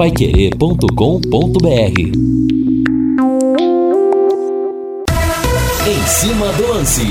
[0.00, 2.00] paiquerê.com.br
[5.86, 7.02] Em cima do lance.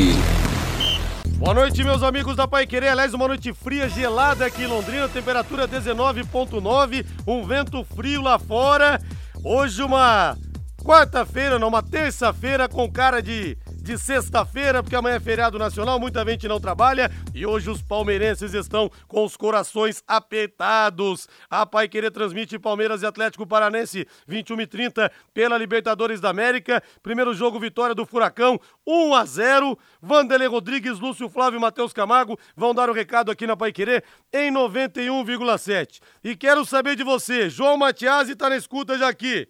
[1.38, 2.88] Boa noite, meus amigos da Pai Querer.
[2.88, 9.00] Aliás, uma noite fria, gelada aqui em Londrina, temperatura 19,9, um vento frio lá fora.
[9.44, 10.36] Hoje, uma
[10.84, 13.56] quarta-feira, não, uma terça-feira com cara de
[13.90, 18.54] de sexta-feira, porque amanhã é feriado nacional, muita gente não trabalha e hoje os palmeirenses
[18.54, 21.28] estão com os corações apertados.
[21.50, 26.84] A Pai Querer transmite Palmeiras e Atlético Paranense 21 e 30 pela Libertadores da América.
[27.02, 29.80] Primeiro jogo, vitória do Furacão, 1 a 0.
[30.00, 33.72] Vanderlei Rodrigues, Lúcio Flávio e Matheus Camargo vão dar o um recado aqui na Pai
[33.72, 36.00] Querer em 91,7.
[36.24, 39.48] E quero saber de você, João Matiasi está na escuta já aqui.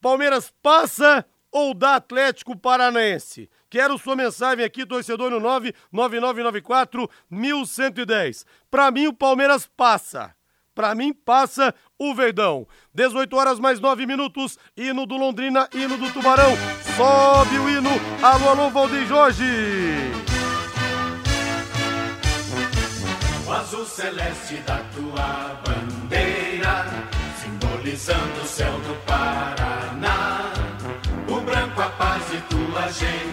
[0.00, 3.48] Palmeiras passa ou da Atlético Paranaense?
[3.68, 8.46] Quero sua mensagem aqui, torcedor no 99994 1110.
[8.70, 10.34] Para mim, o Palmeiras passa.
[10.74, 12.66] Para mim, passa o Verdão.
[12.94, 14.58] 18 horas mais 9 minutos.
[14.76, 16.52] Hino do Londrina, hino do Tubarão.
[16.96, 17.90] Sobe o hino.
[18.22, 19.44] Alô, alô, Valdir Jorge.
[23.46, 26.86] O azul celeste da tua bandeira,
[27.42, 29.51] simbolizando o céu do Paraná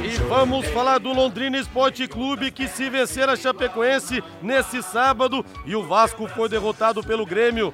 [0.04, 5.76] e vamos falar do Londrina Esporte Clube que se vencer a Chapecoense nesse sábado e
[5.76, 7.74] o Vasco foi derrotado pelo Grêmio.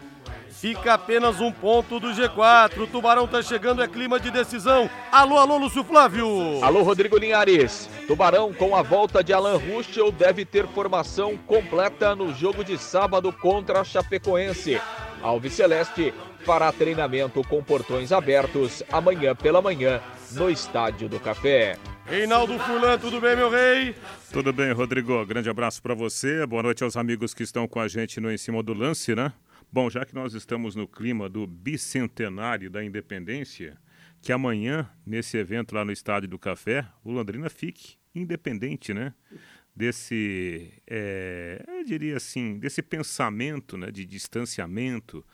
[0.50, 2.78] Fica apenas um ponto do G4.
[2.80, 4.90] O Tubarão tá chegando, é clima de decisão.
[5.12, 6.28] Alô, alô, Lúcio Flávio.
[6.64, 7.90] Alô, Rodrigo Linhares.
[8.08, 13.34] Tubarão, com a volta de Alan Ruschel, deve ter formação completa no jogo de sábado
[13.34, 14.80] contra a Chapecoense.
[15.26, 16.14] Alves Celeste
[16.46, 20.00] fará treinamento com portões abertos amanhã pela manhã
[20.34, 21.80] no Estádio do Café.
[22.06, 23.96] Reinaldo Fulan, tudo bem, meu rei?
[24.32, 25.26] Tudo bem, Rodrigo.
[25.26, 26.46] Grande abraço para você.
[26.46, 29.34] Boa noite aos amigos que estão com a gente no Em Cima do Lance, né?
[29.72, 33.80] Bom, já que nós estamos no clima do bicentenário da independência,
[34.22, 39.12] que amanhã, nesse evento lá no Estádio do Café, o Londrina fique independente, né?
[39.76, 45.26] Desse, é, eu diria assim, desse pensamento né, de distanciamento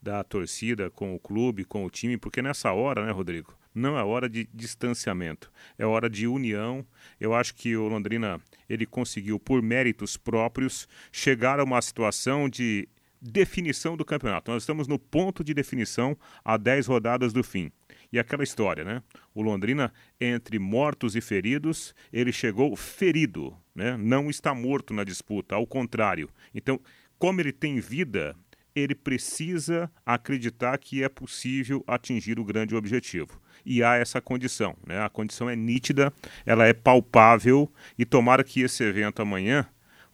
[0.00, 3.54] da torcida com o clube, com o time, porque nessa hora, né, Rodrigo?
[3.74, 6.84] não é hora de distanciamento, é hora de união.
[7.20, 12.88] Eu acho que o Londrina ele conseguiu, por méritos próprios, chegar a uma situação de
[13.20, 14.50] definição do campeonato.
[14.50, 17.70] Nós estamos no ponto de definição a 10 rodadas do fim.
[18.12, 19.02] E aquela história, né?
[19.34, 23.96] O Londrina, entre mortos e feridos, ele chegou ferido, né?
[23.96, 26.28] Não está morto na disputa, ao contrário.
[26.54, 26.80] Então,
[27.18, 28.34] como ele tem vida,
[28.74, 34.76] ele precisa acreditar que é possível atingir o grande objetivo e há essa condição.
[34.86, 35.00] Né?
[35.02, 36.12] A condição é nítida,
[36.46, 39.66] ela é palpável e tomara que esse evento amanhã,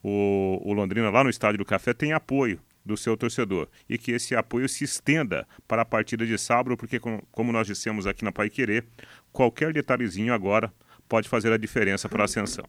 [0.02, 4.12] o, o Londrina lá no Estádio do Café, tenha apoio do seu torcedor e que
[4.12, 8.32] esse apoio se estenda para a partida de sábado, porque como nós dissemos aqui na
[8.32, 8.86] Pai Querer,
[9.32, 10.72] qualquer detalhezinho agora
[11.08, 12.64] pode fazer a diferença para a ascensão.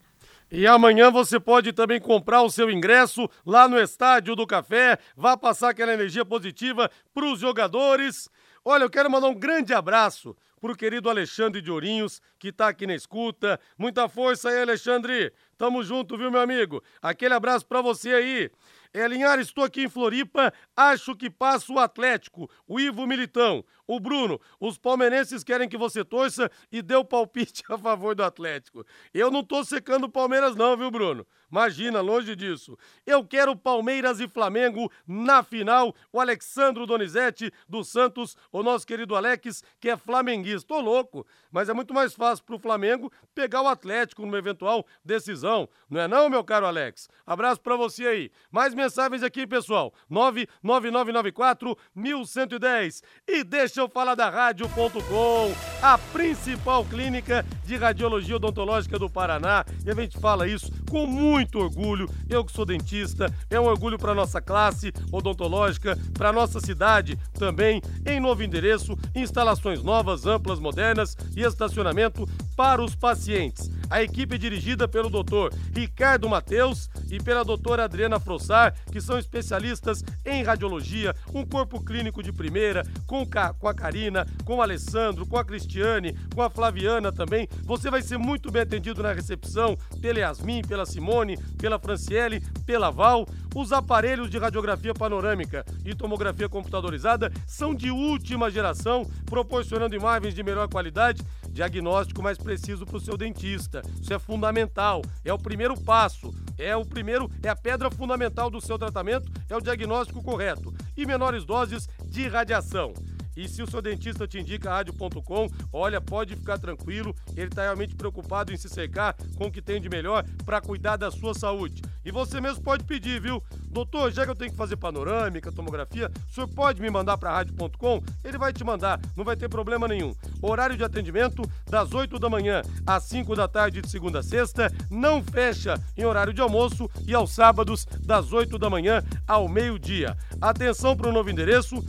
[0.50, 4.98] E amanhã você pode também comprar o seu ingresso lá no Estádio do Café.
[5.16, 8.30] Vá passar aquela energia positiva para os jogadores.
[8.64, 12.88] Olha, eu quero mandar um grande abraço pro querido Alexandre de Ourinhos, que tá aqui
[12.88, 13.60] na escuta.
[13.78, 15.34] Muita força aí, Alexandre.
[15.58, 16.82] Tamo junto, viu, meu amigo?
[17.02, 18.52] Aquele abraço para você aí.
[18.94, 24.00] É, Linhares, estou aqui em Floripa, acho que passa o Atlético, o Ivo Militão, o
[24.00, 24.40] Bruno.
[24.60, 28.86] Os palmeirenses querem que você torça e dê o palpite a favor do Atlético.
[29.14, 31.26] Eu não tô secando o Palmeiras não, viu, Bruno?
[31.50, 32.78] Imagina, longe disso.
[33.06, 35.96] Eu quero Palmeiras e Flamengo na final.
[36.12, 40.68] O Alexandro Donizete do Santos, o nosso querido Alex, que é flamenguista.
[40.68, 45.70] Tô louco, mas é muito mais fácil pro Flamengo pegar o Atlético numa eventual decisão.
[45.90, 47.08] Não é não, meu caro Alex?
[47.26, 48.32] Abraço para você aí.
[48.52, 49.94] Mais mensagens aqui, pessoal.
[50.10, 53.04] 99994 1110.
[53.26, 59.66] E deixa eu falar da Rádio.com, a principal clínica de radiologia odontológica do Paraná.
[59.86, 62.10] E a gente fala isso com muito muito orgulho.
[62.30, 67.82] Eu que sou dentista, é um orgulho para nossa classe odontológica, para nossa cidade também,
[68.06, 73.70] em novo endereço, instalações novas, amplas, modernas e estacionamento para os pacientes.
[73.90, 75.56] A equipe é dirigida pelo Dr.
[75.74, 82.22] Ricardo Mateus e pela doutora Adriana Frossar, que são especialistas em radiologia, um corpo clínico
[82.22, 83.26] de primeira, com,
[83.58, 87.48] com a Karina, com o Alessandro, com a Cristiane, com a Flaviana também.
[87.64, 92.92] Você vai ser muito bem atendido na recepção pela Yasmin, pela Simone, pela Franciele, pela
[92.92, 93.26] Val.
[93.58, 100.44] Os aparelhos de radiografia panorâmica e tomografia computadorizada são de última geração, proporcionando imagens de
[100.44, 103.82] melhor qualidade, diagnóstico mais preciso para o seu dentista.
[104.00, 108.62] Isso é fundamental, é o primeiro passo, é o primeiro, é a pedra fundamental do
[108.62, 110.72] seu tratamento, é o diagnóstico correto.
[110.96, 112.94] E menores doses de radiação.
[113.38, 117.94] E se o seu dentista te indica rádio.com, olha, pode ficar tranquilo, ele está realmente
[117.94, 121.84] preocupado em se secar com o que tem de melhor para cuidar da sua saúde.
[122.04, 123.44] E você mesmo pode pedir, viu?
[123.70, 127.32] Doutor, já que eu tenho que fazer panorâmica, tomografia, o senhor pode me mandar para
[127.32, 128.02] rádio.com?
[128.24, 130.16] Ele vai te mandar, não vai ter problema nenhum.
[130.42, 134.74] Horário de atendimento das 8 da manhã às 5 da tarde de segunda a sexta,
[134.90, 140.18] não fecha em horário de almoço e aos sábados das 8 da manhã ao meio-dia.
[140.42, 141.86] Atenção para o novo endereço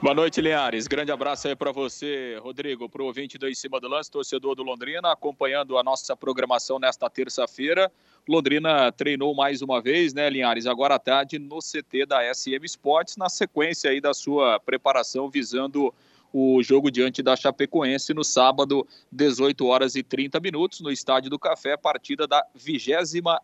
[0.01, 0.88] Boa noite, Linhares.
[0.88, 4.56] Grande abraço aí para você, Rodrigo, para o ouvinte do Em Cima do Lance, torcedor
[4.56, 7.92] do Londrina, acompanhando a nossa programação nesta terça-feira.
[8.28, 13.18] Londrina treinou mais uma vez, né, Linhares, agora à tarde no CT da SM Sports,
[13.18, 15.94] na sequência aí da sua preparação visando
[16.33, 21.39] o jogo diante da Chapecoense no sábado, 18 horas e 30 minutos, no Estádio do
[21.39, 23.39] Café, partida da 29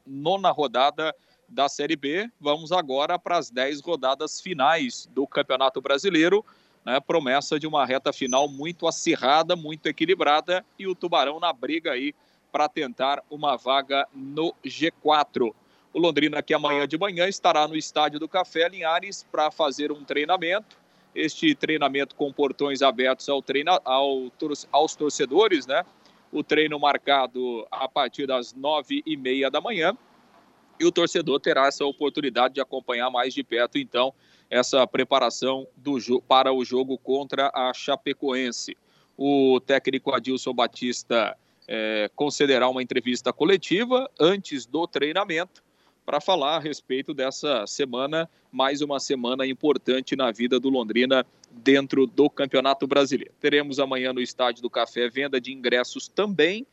[0.52, 1.14] rodada
[1.50, 2.30] da Série B.
[2.40, 6.46] Vamos agora para as 10 rodadas finais do Campeonato Brasileiro.
[6.84, 11.92] Né, promessa de uma reta final muito acirrada, muito equilibrada e o Tubarão na briga
[11.92, 12.14] aí
[12.52, 15.52] para tentar uma vaga no G4.
[15.92, 20.04] O Londrina, que amanhã de manhã, estará no Estádio do Café Linhares para fazer um
[20.04, 20.78] treinamento.
[21.16, 24.32] Este treinamento com portões abertos ao treina, ao,
[24.72, 25.86] aos torcedores, né?
[26.32, 29.98] O treino marcado a partir das nove e meia da manhã.
[30.78, 34.14] E o torcedor terá essa oportunidade de acompanhar mais de perto, então,
[34.50, 38.76] essa preparação do, para o jogo contra a Chapecoense.
[39.18, 45.65] O técnico Adilson Batista é, concederá uma entrevista coletiva antes do treinamento
[46.06, 52.06] para falar a respeito dessa semana, mais uma semana importante na vida do Londrina dentro
[52.06, 53.34] do Campeonato Brasileiro.
[53.42, 56.66] Teremos amanhã no Estádio do Café venda de ingressos também.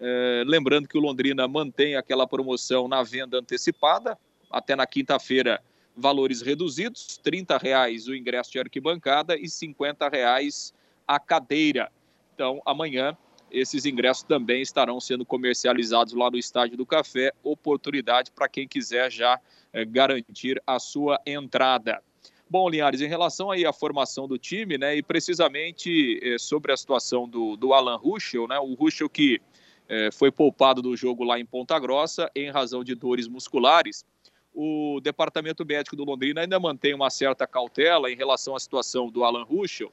[0.00, 4.18] É, lembrando que o Londrina mantém aquela promoção na venda antecipada,
[4.50, 5.62] até na quinta-feira,
[5.96, 10.74] valores reduzidos: R$ reais o ingresso de arquibancada e R$ reais
[11.06, 11.92] a cadeira.
[12.34, 13.16] Então, amanhã
[13.50, 17.32] esses ingressos também estarão sendo comercializados lá no Estádio do Café.
[17.42, 19.40] Oportunidade para quem quiser já
[19.72, 22.02] é, garantir a sua entrada.
[22.48, 26.76] Bom, Linhares, em relação aí à formação do time, né, e precisamente é, sobre a
[26.76, 29.40] situação do, do Alan Ruschel, né, o Ruschel que
[29.88, 34.04] é, foi poupado do jogo lá em Ponta Grossa em razão de dores musculares,
[34.52, 39.22] o departamento médico do Londrina ainda mantém uma certa cautela em relação à situação do
[39.22, 39.92] Alan Ruschel,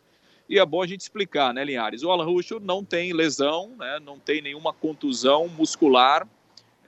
[0.49, 2.03] e é bom a gente explicar, né, Linhares?
[2.03, 6.27] O Alan Ruschel não tem lesão, né, não tem nenhuma contusão muscular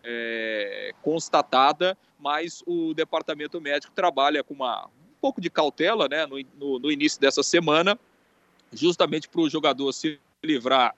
[0.03, 6.37] é, constatada, mas o departamento médico trabalha com uma, um pouco de cautela né, no,
[6.57, 7.99] no, no início dessa semana,
[8.71, 10.95] justamente para o jogador se livrar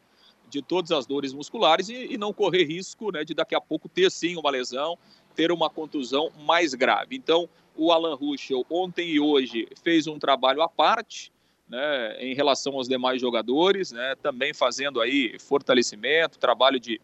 [0.49, 3.87] de todas as dores musculares e, e, não correr risco né, de daqui a pouco
[3.87, 4.97] ter sim uma lesão,
[5.33, 7.15] ter uma contusão mais grave.
[7.15, 11.31] Então, o Alan Ruschel ontem e hoje fez um trabalho à parte,
[11.71, 16.99] né, em relação aos demais jogadores, né, também fazendo aí fortalecimento, trabalho de,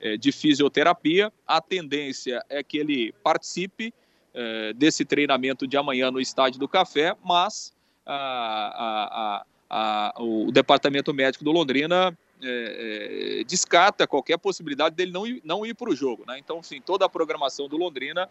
[0.00, 1.32] é, de fisioterapia.
[1.44, 3.92] A tendência é que ele participe
[4.32, 7.74] é, desse treinamento de amanhã no Estádio do Café, mas
[8.06, 15.42] a, a, a, o departamento médico do Londrina é, descarta qualquer possibilidade dele não ir,
[15.44, 16.22] não ir para o jogo.
[16.28, 16.38] Né?
[16.38, 18.30] Então, sim, toda a programação do Londrina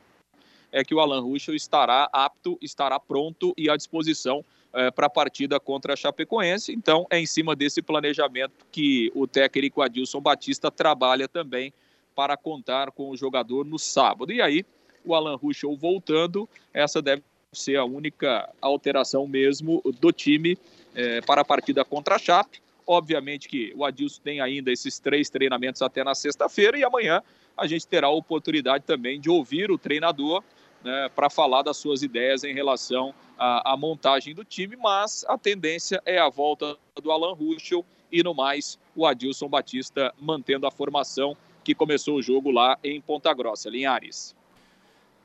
[0.72, 5.10] é que o Alan Ruschel estará apto, estará pronto e à disposição é, para a
[5.10, 6.74] partida contra a Chapecoense.
[6.74, 11.74] Então, é em cima desse planejamento que o técnico Adilson Batista trabalha também
[12.16, 14.32] para contar com o jogador no sábado.
[14.32, 14.66] E aí,
[15.04, 20.58] o Alan Ruschel voltando, essa deve ser a única alteração mesmo do time
[20.96, 22.62] é, para a partida contra a Chape.
[22.88, 27.22] Obviamente que o Adilson tem ainda esses três treinamentos até na sexta-feira e amanhã
[27.58, 30.44] a gente terá a oportunidade também de ouvir o treinador
[30.84, 35.38] né, para falar das suas ideias em relação à, à, montagem do time, mas a
[35.38, 40.72] tendência é a volta do Alan Ruschel e no mais o Adilson Batista mantendo a
[40.72, 44.36] formação que começou o jogo lá em Ponta Grossa, Linhares.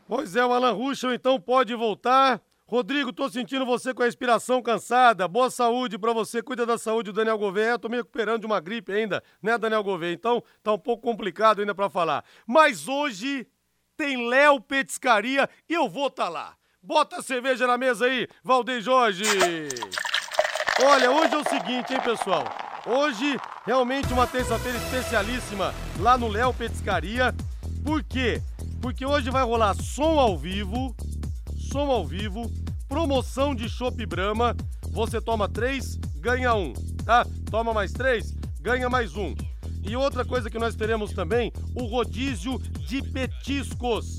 [0.07, 2.41] Pois é, o Alan Ruschel então pode voltar.
[2.69, 5.27] Rodrigo, tô sentindo você com a respiração cansada.
[5.29, 6.43] Boa saúde para você.
[6.43, 7.79] Cuida da saúde Daniel Gouveia.
[7.79, 10.13] Tô me recuperando de uma gripe ainda, né, Daniel Gouveia?
[10.13, 12.25] Então, tá um pouco complicado ainda para falar.
[12.45, 13.47] Mas hoje
[13.97, 16.55] tem Léo Petiscaria e eu vou estar tá lá.
[16.83, 19.25] Bota a cerveja na mesa aí, Valdeir Jorge.
[20.85, 22.45] Olha, hoje é o seguinte, hein, pessoal?
[22.87, 27.35] Hoje, realmente uma terça-feira especialíssima lá no Léo Petiscaria.
[27.85, 28.41] Por quê?
[28.81, 30.95] Porque hoje vai rolar som ao vivo,
[31.73, 32.51] som ao vivo,
[32.89, 34.55] promoção de Chopp Brahma.
[34.93, 36.73] Você toma três, ganha um,
[37.05, 37.27] tá?
[37.51, 39.35] Toma mais três, ganha mais um.
[39.89, 44.17] E outra coisa que nós teremos também, o rodízio de petiscos.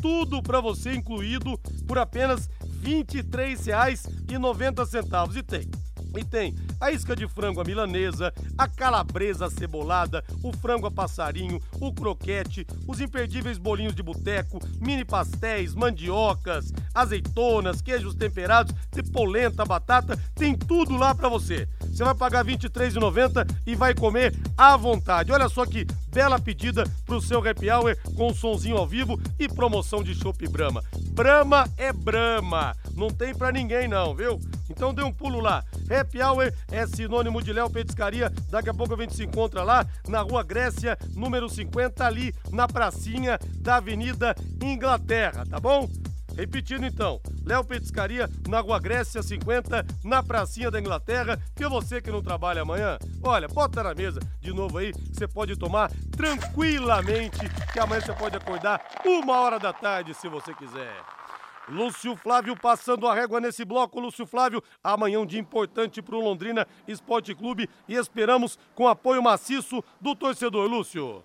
[0.00, 1.56] Tudo para você incluído
[1.86, 2.48] por apenas
[2.82, 5.36] R$ 23,90.
[5.36, 5.70] E tem
[6.18, 11.60] e tem a isca de frango a milanesa, a calabresa cebolada, o frango a passarinho,
[11.80, 19.64] o croquete, os imperdíveis bolinhos de boteco, mini pastéis, mandiocas, azeitonas, queijos temperados, de polenta,
[19.64, 21.68] batata, tem tudo lá para você.
[21.80, 25.32] Você vai pagar R$ 23,90 e vai comer à vontade.
[25.32, 29.48] Olha só que bela pedida pro seu happy hour com um sonzinho ao vivo e
[29.48, 30.82] promoção de chopp Brahma.
[31.12, 34.38] Brahma é Brahma, não tem para ninguém não, viu?
[34.76, 35.64] Então dê um pulo lá.
[35.90, 38.30] Happy Hour é sinônimo de Léo Petiscaria.
[38.50, 42.68] Daqui a pouco a gente se encontra lá na Rua Grécia, número 50, ali na
[42.68, 45.88] pracinha da Avenida Inglaterra, tá bom?
[46.36, 51.40] Repetindo então, Léo Petiscaria, na Rua Grécia 50, na Pracinha da Inglaterra.
[51.58, 55.56] E você que não trabalha amanhã, olha, bota na mesa de novo aí, você pode
[55.56, 61.15] tomar tranquilamente, que amanhã você pode acordar uma hora da tarde, se você quiser.
[61.68, 63.98] Lúcio Flávio passando a régua nesse bloco.
[63.98, 69.22] Lúcio Flávio, amanhã um dia importante para o Londrina Esporte Clube e esperamos com apoio
[69.22, 71.24] maciço do torcedor, Lúcio.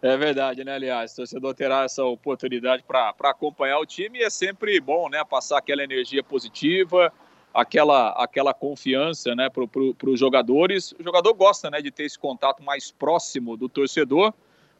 [0.00, 1.12] É verdade, né, aliás?
[1.12, 5.22] O torcedor terá essa oportunidade para acompanhar o time e é sempre bom, né?
[5.24, 7.12] Passar aquela energia positiva,
[7.52, 10.92] aquela, aquela confiança né, para pro, os jogadores.
[10.92, 14.32] O jogador gosta né, de ter esse contato mais próximo do torcedor,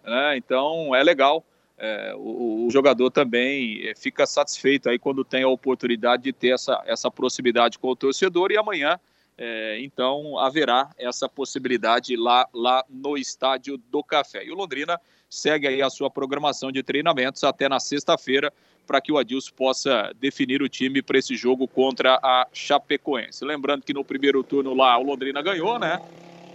[0.05, 0.37] né?
[0.37, 1.45] Então é legal
[1.79, 6.55] é, o, o, jogador também é, fica satisfeito aí quando tem a oportunidade de ter
[6.55, 8.99] essa, essa proximidade com o torcedor e amanhã
[9.37, 14.45] é, então haverá essa possibilidade lá, lá no estádio do Café.
[14.45, 18.51] E o Londrina segue aí a sua programação de treinamentos até na sexta-feira
[18.87, 23.45] para que o Adilson possa definir o time para esse jogo contra a Chapecoense.
[23.45, 26.01] Lembrando que no primeiro turno lá o Londrina ganhou, né?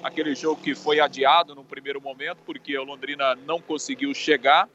[0.02, 4.68] Aquele jogo que foi adiado no primeiro momento porque o Londrina não conseguiu chegar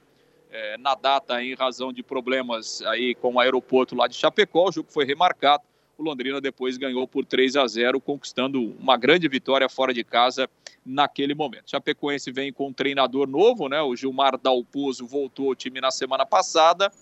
[0.51, 4.69] é, na data em razão de problemas aí com o aeroporto lá de Chapecó.
[4.69, 5.63] O jogo foi remarcado.
[5.99, 10.49] O Londrina depois ganhou por 3 a 0, conquistando uma grande vitória fora de casa
[10.85, 11.71] naquele momento.
[11.71, 13.81] Chapecoense vem com um treinador novo, né?
[13.81, 16.93] O Gilmar Dalpozo voltou ao time na semana passada.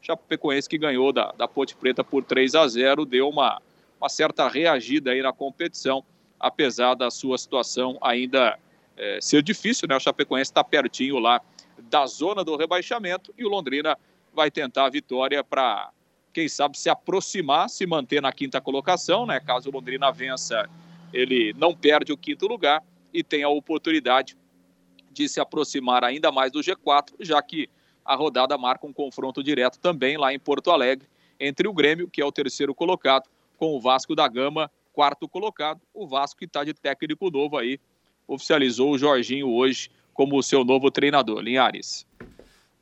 [0.00, 3.60] Chapecoense que ganhou da, da Ponte Preta por 3 a 0, deu uma,
[4.00, 6.04] uma certa reagida aí na competição,
[6.38, 8.58] apesar da sua situação ainda
[8.96, 9.96] é, ser difícil, né?
[9.96, 11.40] O Chapecoense está pertinho lá
[11.78, 13.96] da zona do rebaixamento e o Londrina
[14.32, 15.90] vai tentar a vitória para,
[16.32, 19.40] quem sabe, se aproximar, se manter na quinta colocação, né?
[19.40, 20.68] Caso o Londrina vença,
[21.12, 24.36] ele não perde o quinto lugar e tem a oportunidade
[25.12, 27.68] de se aproximar ainda mais do G4, já que
[28.04, 32.20] a rodada marca um confronto direto também lá em Porto Alegre entre o Grêmio, que
[32.20, 35.80] é o terceiro colocado, com o Vasco da Gama, quarto colocado.
[35.92, 37.78] O Vasco que está de técnico novo aí,
[38.26, 41.40] oficializou o Jorginho hoje como seu novo treinador.
[41.40, 42.06] Linhares.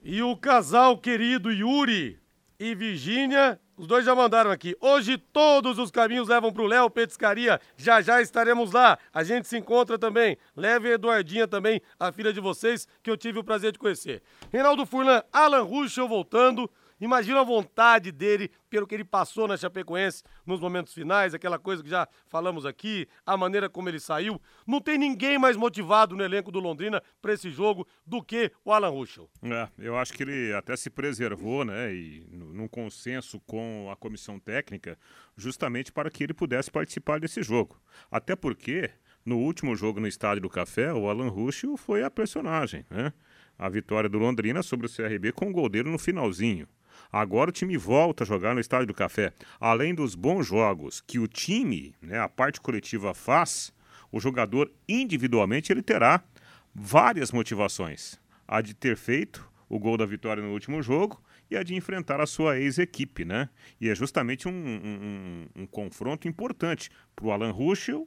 [0.05, 2.19] E o casal querido Yuri
[2.59, 4.77] e Virgínia, os dois já mandaram aqui.
[4.81, 7.61] Hoje todos os caminhos levam para o Léo Petiscaria.
[7.77, 8.99] Já já estaremos lá.
[9.13, 10.37] A gente se encontra também.
[10.57, 14.23] Leve a Eduardinha também, a filha de vocês, que eu tive o prazer de conhecer.
[14.53, 16.71] Reinaldo Furlan, Alan Ruschel voltando.
[17.03, 21.83] Imagina a vontade dele pelo que ele passou na Chapecoense nos momentos finais, aquela coisa
[21.83, 24.41] que já falamos aqui, a maneira como ele saiu.
[24.65, 28.73] Não tem ninguém mais motivado no elenco do Londrina para esse jogo do que o
[28.73, 29.29] Alan Ruschel.
[29.43, 34.39] É, eu acho que ele até se preservou, né, e num consenso com a comissão
[34.39, 34.97] técnica,
[35.37, 37.83] justamente para que ele pudesse participar desse jogo.
[38.13, 38.93] Até porque
[39.27, 43.13] no último jogo no Estádio do Café, o Alan Ruschel foi a personagem, né?
[43.59, 46.69] A vitória do Londrina sobre o CRB com o gol dele no finalzinho.
[47.13, 49.35] Agora o time volta a jogar no Estádio do Café.
[49.61, 53.71] Além dos bons jogos que o time, né, a parte coletiva faz,
[54.11, 56.25] o jogador individualmente ele terá
[56.75, 58.21] várias motivações.
[58.49, 62.21] a de ter feito o gol da vitória no último jogo e a de enfrentar
[62.21, 63.49] a sua ex-equipe, né?
[63.81, 68.07] E é justamente um, um, um confronto importante para o Alan Ruschel,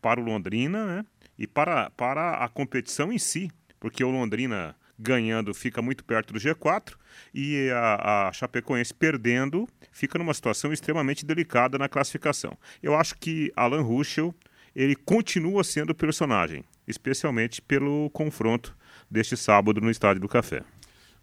[0.00, 1.04] para o Londrina, né?
[1.38, 6.38] E para, para a competição em si, porque o Londrina ganhando fica muito perto do
[6.38, 6.94] G4
[7.34, 12.56] e a, a Chapecoense perdendo fica numa situação extremamente delicada na classificação.
[12.82, 14.34] Eu acho que Alan Ruschel
[14.74, 18.76] ele continua sendo personagem, especialmente pelo confronto
[19.10, 20.62] deste sábado no Estádio do Café.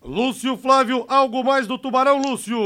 [0.01, 2.57] Lúcio Flávio, algo mais do Tubarão, Lúcio?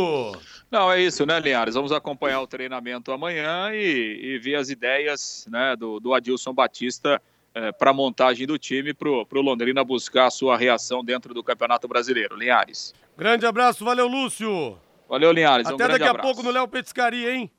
[0.71, 1.75] Não, é isso, né, Linhares?
[1.75, 7.21] Vamos acompanhar o treinamento amanhã e, e ver as ideias né, do, do Adilson Batista
[7.57, 11.43] é, para a montagem do time para o Londrina buscar a sua reação dentro do
[11.43, 12.35] Campeonato Brasileiro.
[12.35, 12.93] Linhares.
[13.17, 14.77] Grande abraço, valeu, Lúcio.
[15.09, 15.65] Valeu, Linhares.
[15.65, 16.27] Até um daqui a abraço.
[16.27, 17.51] pouco no Léo Petiscaria, hein?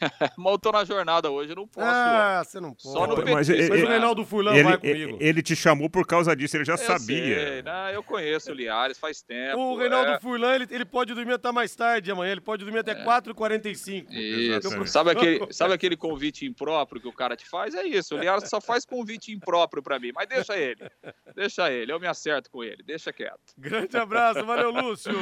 [0.36, 1.86] Mas eu tô na jornada hoje, eu não posso.
[1.86, 2.82] Ah, você não pode.
[2.82, 5.18] Só no Mas, é, Mas é, o Reinaldo Furlan ele, vai comigo.
[5.20, 7.48] ele te chamou por causa disso, ele já Eu sabia.
[7.48, 7.94] sei, né?
[7.94, 9.58] Eu conheço o Linhares faz tempo.
[9.58, 10.20] O Reinaldo é.
[10.20, 14.10] Furlan, ele, ele pode dormir até mais tarde amanhã, ele pode dormir até 4h45.
[14.10, 14.86] Isso.
[14.86, 17.74] Sabe aquele, sabe aquele convite impróprio que o cara te faz?
[17.74, 18.14] É isso.
[18.14, 20.10] O Linhares só faz convite impróprio pra mim.
[20.14, 20.90] Mas deixa ele.
[21.34, 21.92] Deixa ele.
[21.92, 22.82] Eu me acerto com ele.
[22.82, 23.38] Deixa quieto.
[23.56, 25.12] Grande abraço, valeu, Lúcio.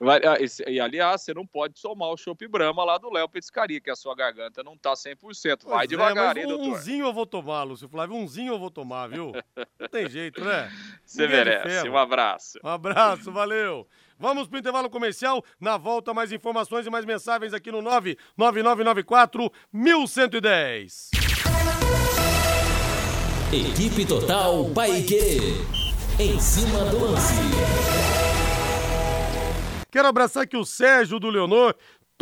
[0.00, 0.38] Ah,
[0.68, 3.96] e, aliás, você não pode tomar o Chopp Brahma lá do Léo Petiscaria, que a
[3.96, 5.16] sua garganta não tá 100%.
[5.64, 6.68] Vai Pois é, devagar, mas hein, um- doutor?
[6.78, 8.16] Umzinho eu vou tomar, Lúcio Flávio.
[8.16, 9.32] Umzinho eu vou tomar, viu?
[9.78, 10.70] Não tem jeito, né?
[11.04, 11.88] Você é merece.
[11.88, 12.58] Um abraço.
[12.62, 13.86] Um abraço, valeu.
[14.18, 15.44] Vamos pro intervalo comercial.
[15.60, 21.10] Na volta, mais informações e mais mensagens aqui no 99994 1110.
[23.52, 25.38] Equipe Total Paique.
[26.18, 27.34] Em cima do lance.
[29.90, 31.74] Quero abraçar aqui o Sérgio do Leonor.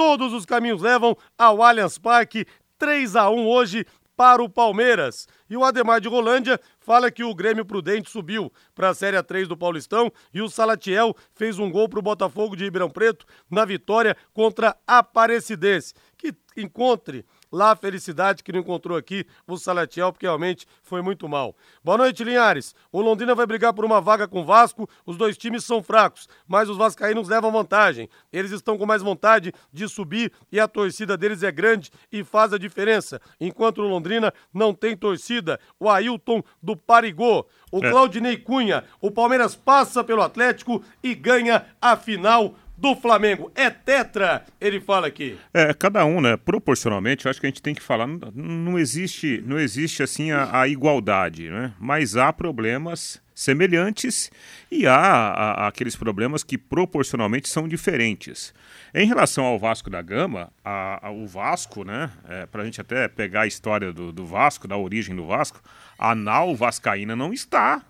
[0.05, 2.45] Todos os caminhos levam ao Allianz Parque.
[2.77, 5.29] 3 a 1 hoje para o Palmeiras.
[5.49, 9.47] E o Ademar de Rolândia fala que o Grêmio Prudente subiu para a Série A3
[9.47, 13.65] do Paulistão e o Salatiel fez um gol para o Botafogo de Ribeirão Preto na
[13.65, 15.95] vitória contra a Aparecidense.
[16.19, 21.29] Que encontre lá a felicidade que não encontrou aqui o Salatiel, porque realmente foi muito
[21.29, 21.55] mal.
[21.85, 22.75] Boa noite, Linhares.
[22.91, 24.89] O Londrina vai brigar por uma vaga com o Vasco.
[25.05, 28.09] Os dois times são fracos, mas os vascaínos levam vantagem.
[28.33, 32.53] Eles estão com mais vontade de subir e a torcida deles é grande e faz
[32.53, 33.21] a diferença.
[33.39, 35.61] Enquanto o Londrina não tem torcida.
[35.79, 37.47] O Ailton do Parigô.
[37.71, 37.91] O É.
[37.91, 38.85] Claudinei Cunha.
[39.01, 43.51] O Palmeiras passa pelo Atlético e ganha a final do Flamengo.
[43.55, 45.39] É tetra, ele fala aqui.
[45.55, 46.37] É, cada um, né?
[46.37, 48.07] Proporcionalmente, eu acho que a gente tem que falar.
[48.07, 51.73] Não, não existe, não existe assim a, a igualdade, né?
[51.81, 54.31] Mas há problemas semelhantes
[54.71, 58.53] e há, aqueles problemas que proporcionalmente são diferentes.
[58.95, 62.11] Em relação ao Vasco da Gama, a- a- o Vasco, né?
[62.29, 65.61] É, Para a gente até pegar a história do, do Vasco, da origem do Vasco,
[65.99, 67.83] a nau vascaína não está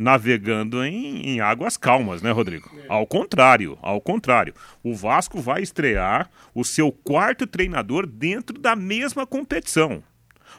[0.00, 2.70] navegando em, em águas calmas, né, Rodrigo?
[2.88, 4.54] Ao contrário, ao contrário.
[4.82, 10.02] O Vasco vai estrear o seu quarto treinador dentro da mesma competição.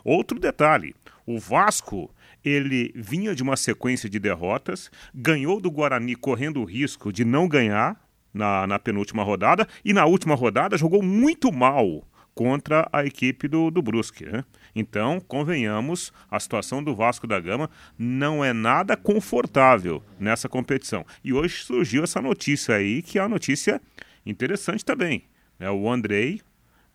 [0.06, 0.94] Outro detalhe,
[1.26, 2.14] o Vasco,
[2.46, 7.48] ele vinha de uma sequência de derrotas, ganhou do Guarani correndo o risco de não
[7.48, 8.00] ganhar
[8.32, 13.70] na, na penúltima rodada e na última rodada jogou muito mal contra a equipe do,
[13.70, 14.26] do Brusque.
[14.26, 14.44] Né?
[14.76, 21.06] Então, convenhamos, a situação do Vasco da Gama não é nada confortável nessa competição.
[21.24, 23.82] E hoje surgiu essa notícia aí, que é uma notícia
[24.26, 25.24] interessante também.
[25.60, 25.70] né?
[25.70, 26.42] O Andrei,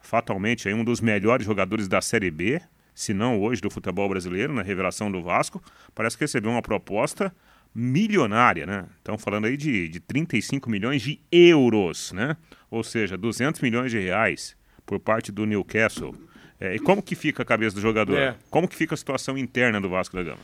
[0.01, 2.61] fatalmente aí, um dos melhores jogadores da Série B,
[2.95, 5.63] se não hoje do futebol brasileiro, na revelação do Vasco,
[5.95, 7.35] parece que recebeu uma proposta
[7.75, 8.87] milionária, né?
[8.97, 12.39] Estão falando aí de, de 35 milhões de euros, né?
[12.71, 16.15] Ou seja, 200 milhões de reais por parte do Newcastle.
[16.59, 18.17] É, e como que fica a cabeça do jogador?
[18.17, 18.37] É.
[18.49, 20.39] Como que fica a situação interna do Vasco da Gama?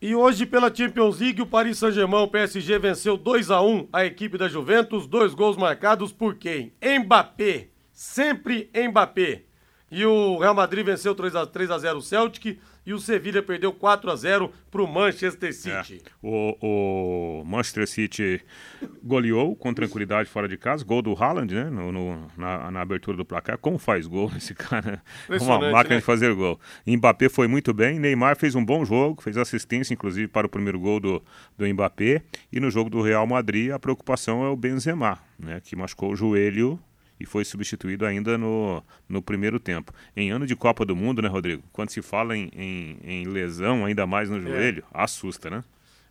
[0.00, 4.04] E hoje, pela Champions League, o Paris Saint-Germain, o PSG, venceu 2 a 1 a
[4.04, 5.08] equipe da Juventus.
[5.08, 6.72] Dois gols marcados por quem?
[6.80, 7.68] Mbappé.
[7.92, 9.42] Sempre Mbappé.
[9.90, 12.60] E o Real Madrid venceu 3 a, 3 a 0 o Celtic.
[12.88, 16.02] E o Sevilha perdeu 4 a 0 pro Manchester City.
[16.06, 16.10] É.
[16.22, 18.40] O, o Manchester City
[19.02, 21.64] goleou com tranquilidade fora de casa, gol do Haaland, né?
[21.68, 23.58] no- no- na, na abertura do placar.
[23.58, 25.02] Como faz gol esse cara?
[25.28, 26.00] Uma Impressionante, máquina né?
[26.00, 26.58] de fazer gol.
[26.86, 30.80] Mbappé foi muito bem, Neymar fez um bom jogo, fez assistência, inclusive, para o primeiro
[30.80, 31.22] gol do,
[31.58, 32.22] do Mbappé.
[32.50, 35.60] E no jogo do Real Madrid, a preocupação é o Benzema, né?
[35.62, 36.80] que machucou o joelho
[37.20, 39.92] e foi substituído ainda no, no primeiro tempo.
[40.16, 41.62] Em ano de Copa do Mundo, né, Rodrigo?
[41.72, 45.64] Quando se fala em, em, em lesão, ainda mais no joelho, assusta, né?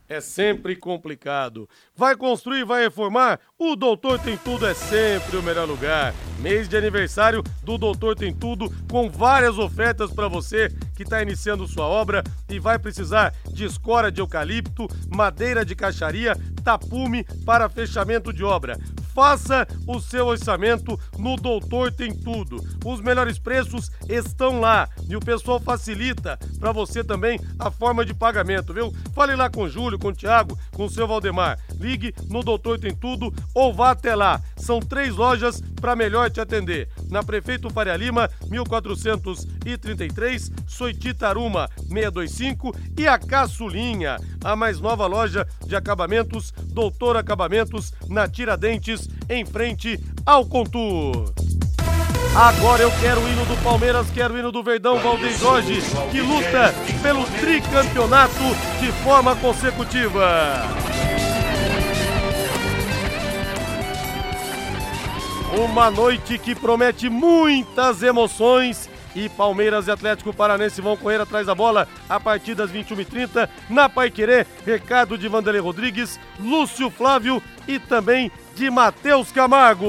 [0.10, 1.68] é sempre complicado.
[1.96, 3.40] Vai construir, vai reformar?
[3.58, 6.14] O Doutor Tem Tudo é sempre o melhor lugar.
[6.40, 11.68] Mês de aniversário do Doutor Tem Tudo, com várias ofertas para você que está iniciando
[11.68, 18.32] sua obra e vai precisar de escora de eucalipto, madeira de caixaria, tapume para fechamento
[18.32, 18.78] de obra.
[19.18, 22.64] Faça o seu orçamento no Doutor Tem Tudo.
[22.86, 28.14] Os melhores preços estão lá e o pessoal facilita para você também a forma de
[28.14, 28.94] pagamento, viu?
[29.16, 31.58] Fale lá com o Júlio, com o Thiago, com o seu Valdemar.
[31.80, 34.40] Ligue no Doutor Tem Tudo ou vá até lá.
[34.56, 36.88] São três lojas para melhor te atender.
[37.10, 45.76] Na Prefeito Faria Lima, 1433, Soititaruma 625 e a Caçulinha, a mais nova loja de
[45.76, 51.34] acabamentos, Doutor Acabamentos, na Tiradentes, em frente ao Contur.
[52.36, 56.22] Agora eu quero o hino do Palmeiras, quero o hino do Verdão, Valdeir Jorge, que
[56.22, 58.44] luta pelo tricampeonato
[58.80, 60.62] de forma consecutiva.
[65.56, 71.56] Uma noite que promete muitas emoções e Palmeiras e Atlético Paranense vão correr atrás da
[71.56, 74.46] bola a partir das 21h30 na Paiquerê.
[74.66, 79.88] Recado de Vanderlei Rodrigues, Lúcio Flávio e também de Matheus Camargo.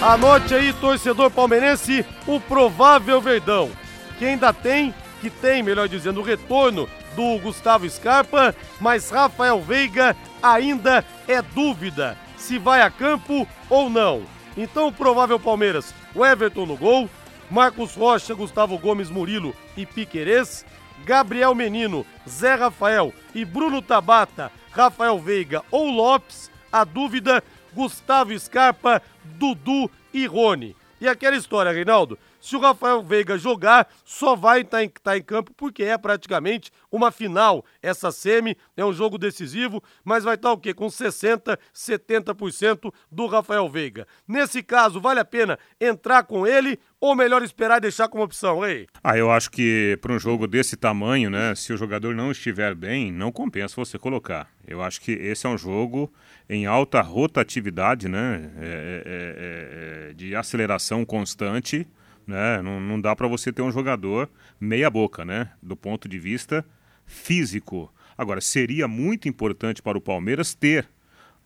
[0.00, 3.70] Anote aí, torcedor palmeirense, o provável Verdão,
[4.18, 10.16] que ainda tem, que tem, melhor dizendo, o retorno do Gustavo Scarpa, mas Rafael Veiga
[10.42, 14.22] ainda é dúvida se vai a campo ou não.
[14.56, 17.10] Então, o provável Palmeiras, o Everton no gol,
[17.50, 20.64] Marcos Rocha, Gustavo Gomes Murilo e Piquerez,
[21.04, 29.02] Gabriel Menino, Zé Rafael e Bruno Tabata, Rafael Veiga ou Lopes, a dúvida Gustavo Scarpa,
[29.24, 30.74] Dudu e Rony.
[31.00, 35.18] E aquela história, Reinaldo, se o Rafael Veiga jogar, só vai estar tá em, tá
[35.18, 37.64] em, campo porque é praticamente uma final.
[37.82, 40.72] Essa semi é um jogo decisivo, mas vai estar tá o quê?
[40.72, 44.06] Com 60%, 70% do Rafael Veiga.
[44.28, 48.64] Nesse caso, vale a pena entrar com ele ou melhor esperar e deixar como opção,
[48.64, 48.86] ei?
[49.02, 52.76] Ah, eu acho que para um jogo desse tamanho, né, se o jogador não estiver
[52.76, 54.48] bem, não compensa você colocar.
[54.64, 56.12] Eu acho que esse é um jogo
[56.48, 61.84] em alta rotatividade, né, é, é, é, de aceleração constante,
[62.26, 64.28] né, não, não dá para você ter um jogador
[64.60, 66.64] meia boca, né, do ponto de vista
[67.04, 67.92] físico.
[68.18, 70.88] Agora, seria muito importante para o Palmeiras ter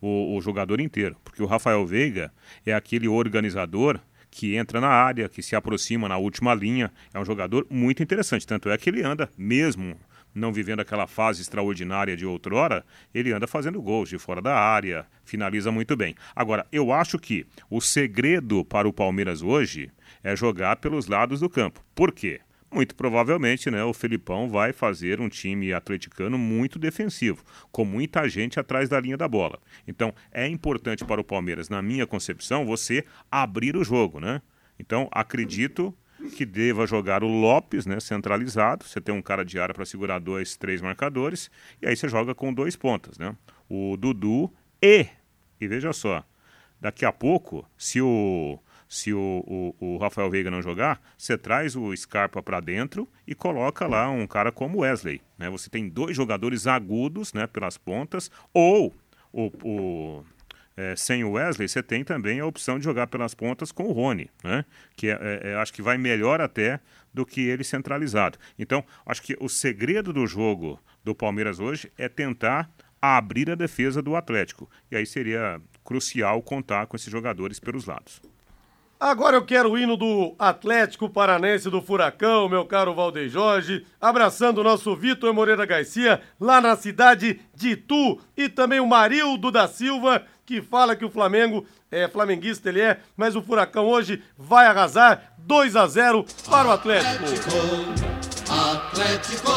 [0.01, 2.33] o, o jogador inteiro, porque o Rafael Veiga
[2.65, 3.99] é aquele organizador
[4.31, 6.91] que entra na área, que se aproxima na última linha.
[7.13, 8.47] É um jogador muito interessante.
[8.47, 9.97] Tanto é que ele anda, mesmo
[10.33, 15.05] não vivendo aquela fase extraordinária de outrora, ele anda fazendo gols de fora da área,
[15.25, 16.15] finaliza muito bem.
[16.33, 19.91] Agora, eu acho que o segredo para o Palmeiras hoje
[20.23, 21.83] é jogar pelos lados do campo.
[21.93, 22.41] Por quê?
[22.73, 28.59] muito provavelmente né, o Felipão vai fazer um time atleticano muito defensivo, com muita gente
[28.59, 29.59] atrás da linha da bola.
[29.87, 34.19] Então é importante para o Palmeiras, na minha concepção, você abrir o jogo.
[34.19, 34.41] Né?
[34.79, 35.93] Então acredito
[36.37, 38.85] que deva jogar o Lopes né, centralizado.
[38.85, 42.33] Você tem um cara de área para segurar dois, três marcadores, e aí você joga
[42.33, 43.17] com dois pontas.
[43.17, 43.35] Né?
[43.67, 45.07] O Dudu e,
[45.59, 46.23] e veja só,
[46.79, 48.59] daqui a pouco, se o
[48.91, 53.33] se o, o, o, Rafael Veiga não jogar, você traz o Scarpa para dentro e
[53.33, 55.21] coloca lá um cara como Wesley.
[55.37, 55.49] Né?
[55.49, 58.93] Você tem dois jogadores agudos né, pelas pontas, ou
[59.31, 60.25] o, o
[60.75, 63.93] é, sem o Wesley, você tem também a opção de jogar pelas pontas com o
[63.93, 64.65] Rony, né?
[64.97, 66.81] que é, é, é acho que vai melhor até
[67.13, 68.37] do que ele centralizado.
[68.59, 72.69] Então, acho que o segredo do jogo do Palmeiras hoje é tentar
[73.01, 74.69] abrir a defesa do Atlético.
[74.91, 78.21] E aí seria crucial contar com esses jogadores pelos lados.
[79.01, 84.59] Agora eu quero o hino do Atlético Paranense do Furacão, meu caro Valdeir Jorge, abraçando
[84.59, 89.67] o nosso Vitor Moreira Garcia, lá na cidade de Itu, e também o Marildo da
[89.67, 94.67] Silva, que fala que o Flamengo é flamenguista, ele é, mas o Furacão hoje vai
[94.67, 97.23] arrasar 2 a 0 para o Atlético.
[98.47, 99.51] Atlético,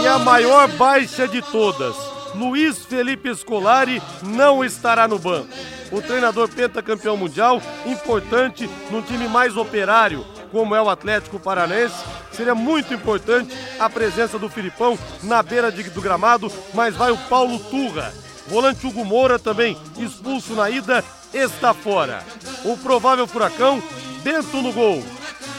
[0.00, 1.96] e a maior baixa de todas,
[2.36, 9.56] Luiz Felipe Scolari não estará no banco o treinador pentacampeão mundial, importante num time mais
[9.56, 11.94] operário, como é o Atlético Paranense.
[12.32, 17.18] Seria muito importante a presença do Filipão na beira de, do gramado, mas vai o
[17.28, 18.12] Paulo Turra.
[18.48, 22.24] Volante Hugo Moura também expulso na ida, está fora.
[22.64, 23.82] O provável furacão,
[24.22, 25.02] Bento no gol.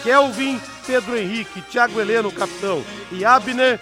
[0.04, 3.80] Kelvin, Pedro Henrique, Thiago Heleno, capitão, e Abner,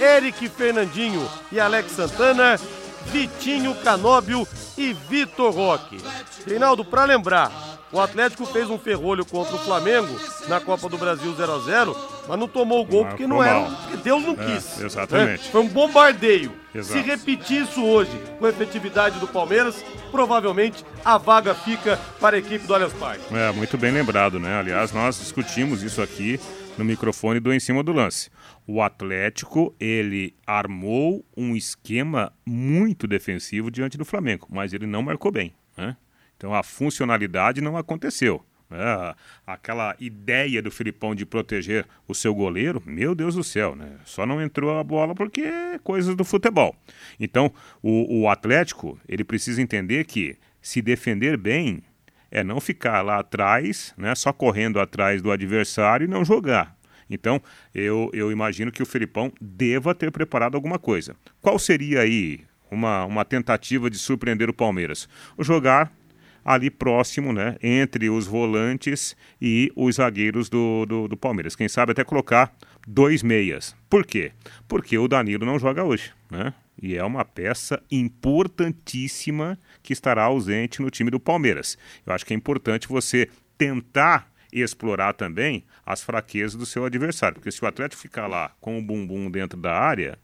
[0.00, 2.58] Eric Fernandinho e Alex Santana,
[3.06, 4.46] Vitinho Canóbio
[4.78, 5.98] e Vitor Roque.
[6.46, 7.50] Reinaldo, para lembrar,
[7.92, 10.14] o Atlético fez um ferrolho contra o Flamengo
[10.46, 11.96] na Copa do Brasil 0 a 0
[12.28, 14.80] mas não tomou o gol porque não era, porque Deus não É, quis.
[14.80, 15.44] exatamente.
[15.44, 15.48] né?
[15.50, 16.52] Foi um bombardeio.
[16.74, 17.00] Exato.
[17.00, 22.38] Se repetir isso hoje com a efetividade do Palmeiras, provavelmente a vaga fica para a
[22.38, 23.22] equipe do Allianz Parque.
[23.34, 24.58] É, muito bem lembrado, né?
[24.58, 26.38] Aliás, nós discutimos isso aqui
[26.78, 28.30] no microfone do Em Cima do Lance.
[28.66, 35.32] O Atlético, ele armou um esquema muito defensivo diante do Flamengo, mas ele não marcou
[35.32, 35.96] bem, né?
[36.36, 38.44] Então a funcionalidade não aconteceu.
[38.70, 39.14] né?
[39.44, 43.98] aquela ideia do Filipão de proteger o seu goleiro, meu Deus do céu, né?
[44.04, 46.76] Só não entrou a bola porque é coisas do futebol.
[47.18, 51.82] Então, o, o Atlético, ele precisa entender que se defender bem
[52.30, 56.76] é não ficar lá atrás, né, só correndo atrás do adversário e não jogar.
[57.10, 57.40] Então,
[57.74, 61.16] eu, eu imagino que o Felipão deva ter preparado alguma coisa.
[61.40, 65.08] Qual seria aí uma, uma tentativa de surpreender o Palmeiras?
[65.38, 65.90] Jogar
[66.44, 71.56] ali próximo, né, entre os volantes e os zagueiros do, do, do Palmeiras.
[71.56, 72.54] Quem sabe até colocar
[72.86, 73.76] dois meias.
[73.88, 74.32] Por quê?
[74.66, 76.54] Porque o Danilo não joga hoje, né?
[76.80, 81.76] E é uma peça importantíssima que estará ausente no time do Palmeiras.
[82.06, 87.50] Eu acho que é importante você tentar explorar também as fraquezas do seu adversário, porque
[87.50, 90.18] se o Atlético ficar lá com o bumbum dentro da área,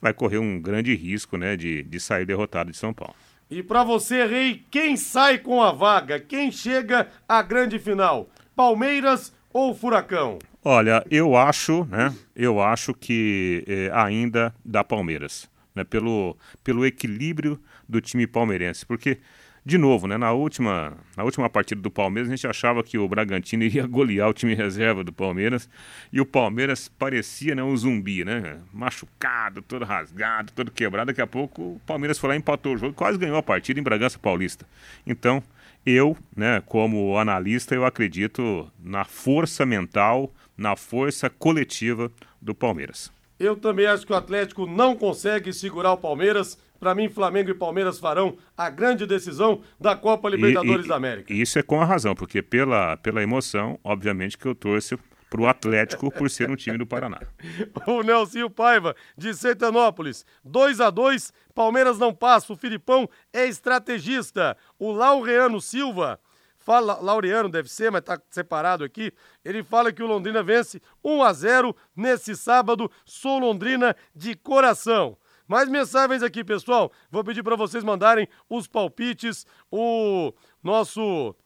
[0.00, 3.14] vai correr um grande risco, né, de, de sair derrotado de São Paulo.
[3.50, 6.18] E para você, Rei, quem sai com a vaga?
[6.18, 8.28] Quem chega à grande final?
[8.56, 10.38] Palmeiras ou Furacão?
[10.64, 12.14] Olha, eu acho, né?
[12.34, 15.84] Eu acho que eh, ainda dá Palmeiras, né?
[15.84, 19.18] Pelo, pelo equilíbrio do time palmeirense, porque
[19.66, 20.18] de novo, né?
[20.18, 24.28] Na última, na última partida do Palmeiras a gente achava que o Bragantino iria golear
[24.28, 25.68] o time reserva do Palmeiras
[26.12, 27.62] e o Palmeiras parecia, né?
[27.62, 28.58] Um zumbi, né?
[28.72, 31.06] Machucado, todo rasgado, todo quebrado.
[31.06, 33.82] Daqui a pouco o Palmeiras foi lá empatou o jogo, quase ganhou a partida em
[33.82, 34.66] Bragança Paulista.
[35.06, 35.42] Então
[35.86, 42.10] eu, né, como analista, eu acredito na força mental, na força coletiva
[42.40, 43.12] do Palmeiras.
[43.38, 46.58] Eu também acho que o Atlético não consegue segurar o Palmeiras.
[46.78, 50.96] Para mim, Flamengo e Palmeiras farão a grande decisão da Copa Libertadores E- e- da
[50.96, 51.32] América.
[51.32, 54.98] Isso é com a razão, porque pela, pela emoção, obviamente que eu torço
[55.30, 57.18] pro Atlético por ser um time do Paraná.
[57.88, 60.24] O Nelsinho Paiva, de Sertanópolis.
[60.44, 62.52] 2 a 2 Palmeiras não passa.
[62.52, 64.56] O Filipão é estrategista.
[64.78, 66.20] O Laureano Silva,
[66.64, 69.12] fala, Laureano deve ser, mas tá separado aqui.
[69.44, 72.90] Ele fala que o Londrina vence 1 a 0 nesse sábado.
[73.04, 75.16] Sou Londrina de coração.
[75.46, 76.90] Mais mensagens aqui, pessoal.
[77.10, 79.46] Vou pedir para vocês mandarem os palpites.
[79.70, 81.36] O nosso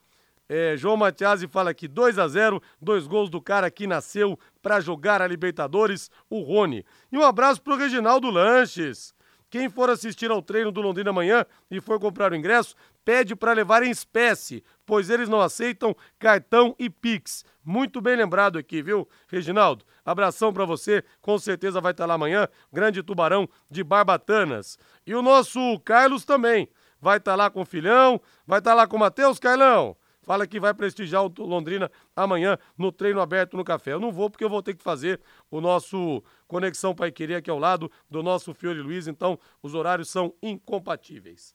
[0.48, 4.80] é, João Matiasi fala aqui 2 a 0 dois gols do cara que nasceu para
[4.80, 6.84] jogar a Libertadores, o Rony.
[7.10, 9.12] E um abraço pro Reginaldo Lanches.
[9.50, 13.52] Quem for assistir ao treino do Londrina amanhã e for comprar o ingresso, pede para
[13.52, 17.44] levar em espécie, pois eles não aceitam cartão e Pix.
[17.62, 19.84] Muito bem lembrado aqui, viu, Reginaldo?
[20.02, 24.78] Abração para você, com certeza vai estar lá amanhã, grande tubarão de Barbatanas.
[25.06, 28.96] E o nosso Carlos também vai estar lá com o filhão, vai estar lá com
[28.96, 29.94] o Matheus, Carlão.
[30.22, 33.92] Fala que vai prestigiar o Londrina amanhã no treino aberto no café.
[33.92, 35.20] Eu não vou porque eu vou ter que fazer
[35.50, 40.08] o nosso Conexão Pai Querer aqui ao lado do nosso Fiore Luiz, então os horários
[40.08, 41.54] são incompatíveis.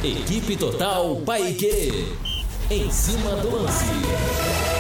[0.04, 2.16] Equipe Total Paique.
[2.70, 4.77] Em cima do lance.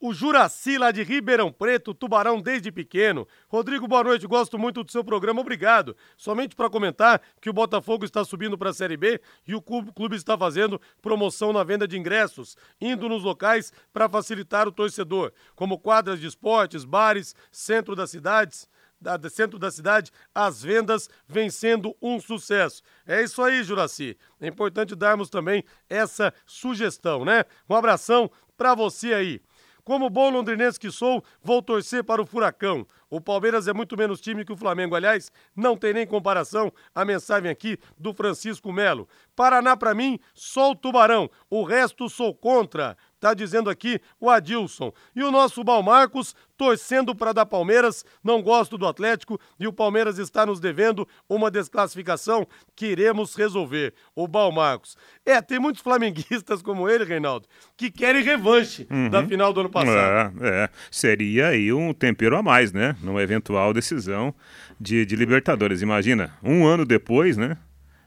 [0.00, 3.26] O Juraci lá de Ribeirão Preto, Tubarão desde pequeno.
[3.48, 5.96] Rodrigo, boa noite, gosto muito do seu programa, obrigado.
[6.16, 10.14] Somente para comentar que o Botafogo está subindo para a Série B e o clube
[10.14, 15.80] está fazendo promoção na venda de ingressos, indo nos locais para facilitar o torcedor, como
[15.80, 18.68] quadras de esportes, bares, centro das cidades
[19.00, 22.82] da, centro da cidade, as vendas vem sendo um sucesso.
[23.06, 24.16] É isso aí, Juraci.
[24.40, 27.44] É importante darmos também essa sugestão, né?
[27.68, 29.40] Um abração para você aí.
[29.88, 32.86] Como bom londrinense que sou, vou torcer para o Furacão.
[33.08, 34.94] O Palmeiras é muito menos time que o Flamengo.
[34.94, 36.70] Aliás, não tem nem comparação.
[36.94, 39.08] A mensagem aqui do Francisco Melo.
[39.34, 41.30] Paraná, para mim, só o Tubarão.
[41.48, 42.98] O resto sou contra.
[43.20, 44.92] Tá dizendo aqui o Adilson.
[45.14, 50.18] E o nosso Balmarcos torcendo para dar Palmeiras, não gosto do Atlético e o Palmeiras
[50.18, 53.94] está nos devendo uma desclassificação que iremos resolver.
[54.14, 54.96] O Balmarcos.
[55.24, 59.08] É, tem muitos flamenguistas como ele, Reinaldo, que querem revanche uhum.
[59.08, 60.44] da final do ano passado.
[60.44, 62.96] É, é, seria aí um tempero a mais, né?
[63.00, 64.34] Numa eventual decisão
[64.80, 65.80] de, de Libertadores.
[65.80, 67.56] Imagina, um ano depois, né?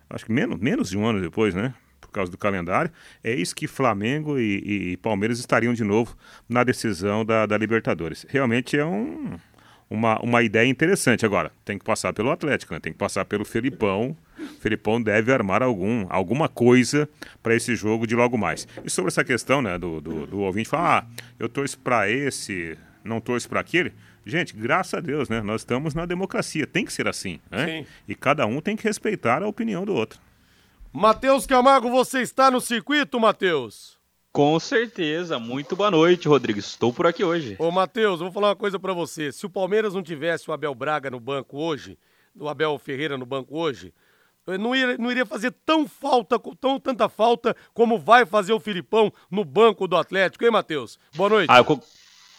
[0.10, 1.74] Acho que menos, menos de um ano depois, né?
[2.12, 2.92] Por causa do calendário,
[3.24, 6.16] é isso que Flamengo e, e Palmeiras estariam de novo
[6.48, 8.26] na decisão da, da Libertadores.
[8.28, 9.32] Realmente é um,
[9.90, 11.26] uma, uma ideia interessante.
[11.26, 12.82] Agora, tem que passar pelo Atlético, né?
[12.82, 14.16] tem que passar pelo Felipão.
[14.38, 17.08] O Felipão deve armar algum, alguma coisa
[17.42, 18.68] para esse jogo de logo mais.
[18.84, 22.78] E sobre essa questão né, do, do, do ouvinte falar, ah, eu torço para esse,
[23.06, 23.94] não torço para aquele.
[24.26, 25.42] Gente, graças a Deus, né?
[25.42, 27.66] Nós estamos na democracia, tem que ser assim, né?
[27.66, 27.86] Sim.
[28.08, 30.20] E cada um tem que respeitar a opinião do outro.
[30.94, 33.98] Matheus Camargo, você está no circuito, Matheus?
[34.30, 35.40] Com certeza.
[35.40, 36.60] Muito boa noite, Rodrigo.
[36.60, 37.56] Estou por aqui hoje.
[37.58, 39.32] Ô, Matheus, vou falar uma coisa para você.
[39.32, 41.98] Se o Palmeiras não tivesse o Abel Braga no banco hoje,
[42.38, 43.94] o Abel Ferreira no banco hoje,
[44.60, 49.14] não iria, não iria fazer tão falta, tão tanta falta como vai fazer o Filipão
[49.30, 51.00] no banco do Atlético, hein, Matheus?
[51.16, 51.50] Boa noite.
[51.50, 51.82] Ah, eu,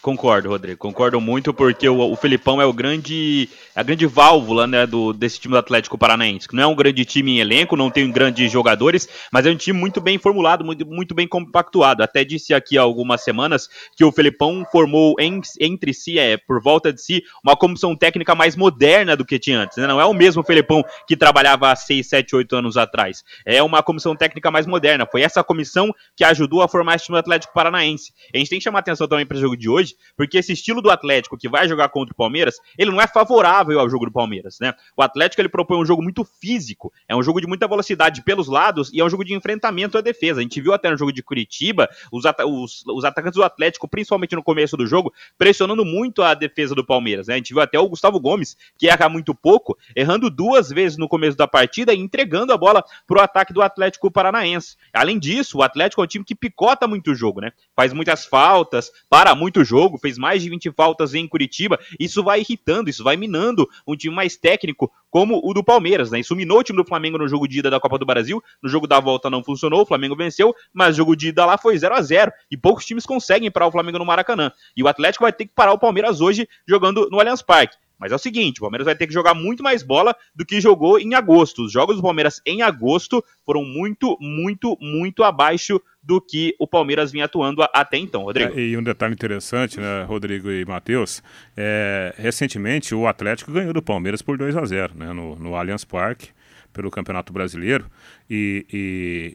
[0.03, 0.77] Concordo, Rodrigo.
[0.77, 5.39] Concordo muito porque o, o Felipão é o grande, a grande válvula né, do, desse
[5.39, 6.49] time do Atlético Paranaense.
[6.51, 9.79] Não é um grande time em elenco, não tem grandes jogadores, mas é um time
[9.79, 12.03] muito bem formulado, muito, muito bem compactuado.
[12.03, 16.61] Até disse aqui há algumas semanas que o Felipão formou em, entre si, é, por
[16.61, 19.77] volta de si, uma comissão técnica mais moderna do que tinha antes.
[19.77, 19.87] Né?
[19.87, 23.23] Não é o mesmo Felipão que trabalhava há 6, 7, 8 anos atrás.
[23.45, 25.07] É uma comissão técnica mais moderna.
[25.09, 28.11] Foi essa comissão que ajudou a formar esse time do Atlético Paranaense.
[28.35, 30.81] A gente tem que chamar atenção também para o jogo de hoje porque esse estilo
[30.81, 34.11] do Atlético que vai jogar contra o Palmeiras, ele não é favorável ao jogo do
[34.11, 34.73] Palmeiras, né?
[34.95, 38.47] O Atlético ele propõe um jogo muito físico, é um jogo de muita velocidade pelos
[38.47, 40.39] lados e é um jogo de enfrentamento à defesa.
[40.39, 44.35] A gente viu até no jogo de Curitiba os, os, os atacantes do Atlético, principalmente
[44.35, 47.35] no começo do jogo, pressionando muito a defesa do Palmeiras, né?
[47.35, 51.07] A gente viu até o Gustavo Gomes, que erra muito pouco, errando duas vezes no
[51.07, 54.75] começo da partida e entregando a bola pro ataque do Atlético Paranaense.
[54.93, 57.51] Além disso, o Atlético é um time que picota muito o jogo, né?
[57.75, 61.79] Faz muitas faltas, para muito o jogo, jogo, fez mais de 20 faltas em Curitiba.
[61.99, 66.19] Isso vai irritando, isso vai minando um time mais técnico como o do Palmeiras, né?
[66.19, 68.41] Isso minou o time do Flamengo no jogo de ida da Copa do Brasil.
[68.61, 71.57] No jogo da volta não funcionou, o Flamengo venceu, mas o jogo de ida lá
[71.57, 74.51] foi 0 a 0 E poucos times conseguem parar o Flamengo no Maracanã.
[74.75, 77.75] E o Atlético vai ter que parar o Palmeiras hoje jogando no Allianz Parque.
[78.03, 80.59] Mas é o seguinte, o Palmeiras vai ter que jogar muito mais bola do que
[80.59, 81.63] jogou em agosto.
[81.63, 87.13] Os jogos do Palmeiras em agosto foram muito, muito, muito abaixo do que o Palmeiras
[87.13, 88.59] vinha atuando até então, Rodrigo.
[88.59, 91.23] É, e um detalhe interessante, né, Rodrigo e Matheus,
[91.55, 95.85] é, recentemente o Atlético ganhou do Palmeiras por 2 a 0 né, no, no Allianz
[95.85, 96.27] Parque,
[96.73, 97.85] pelo Campeonato Brasileiro,
[98.29, 98.65] e,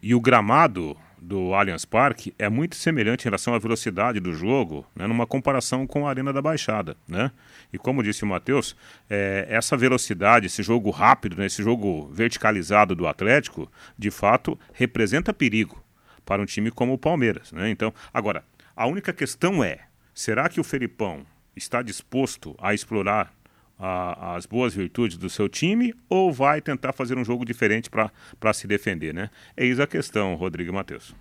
[0.03, 4.33] e, e o gramado do Allianz Parque é muito semelhante em relação à velocidade do
[4.33, 7.31] jogo, né, numa comparação com a Arena da Baixada, né?
[7.73, 8.77] E como disse o Matheus,
[9.09, 15.33] é, essa velocidade, esse jogo rápido, né, esse jogo verticalizado do Atlético, de fato, representa
[15.33, 15.83] perigo
[16.25, 17.53] para um time como o Palmeiras.
[17.53, 17.71] Né?
[17.71, 18.45] Então, agora,
[18.77, 19.81] a única questão é:
[20.15, 21.27] será que o Felipão
[21.57, 23.33] está disposto a explorar
[23.79, 28.53] a, as boas virtudes do seu time ou vai tentar fazer um jogo diferente para
[28.53, 29.15] se defender?
[29.15, 29.31] Né?
[29.57, 31.15] É isso a questão, Rodrigo Matheus.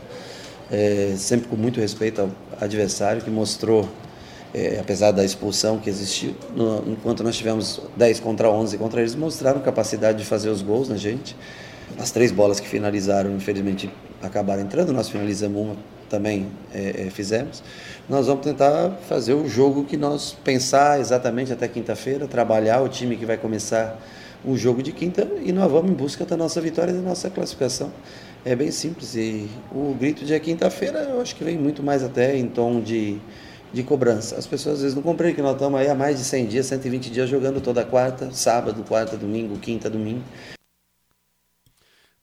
[0.69, 2.29] é, sempre com muito respeito ao
[2.59, 3.87] adversário que mostrou,
[4.53, 9.15] é, apesar da expulsão que existiu, no, enquanto nós tivemos 10 contra 11 contra eles,
[9.15, 11.35] mostraram capacidade de fazer os gols na gente.
[11.97, 13.89] As três bolas que finalizaram, infelizmente,
[14.21, 15.75] acabaram entrando, nós finalizamos uma,
[16.09, 17.63] também é, é, fizemos.
[18.09, 23.15] Nós vamos tentar fazer o jogo que nós pensar exatamente até quinta-feira, trabalhar o time
[23.15, 23.99] que vai começar
[24.43, 27.29] o jogo de quinta e nós vamos em busca da nossa vitória e da nossa
[27.29, 27.91] classificação.
[28.45, 32.37] É bem simples e o grito de quinta-feira eu acho que vem muito mais até
[32.37, 33.19] em tom de,
[33.73, 34.37] de cobrança.
[34.37, 36.65] As pessoas às vezes não compreendem que nós estamos aí há mais de 100 dias,
[36.65, 40.23] 120 dias jogando toda quarta, sábado, quarta, domingo, quinta, domingo.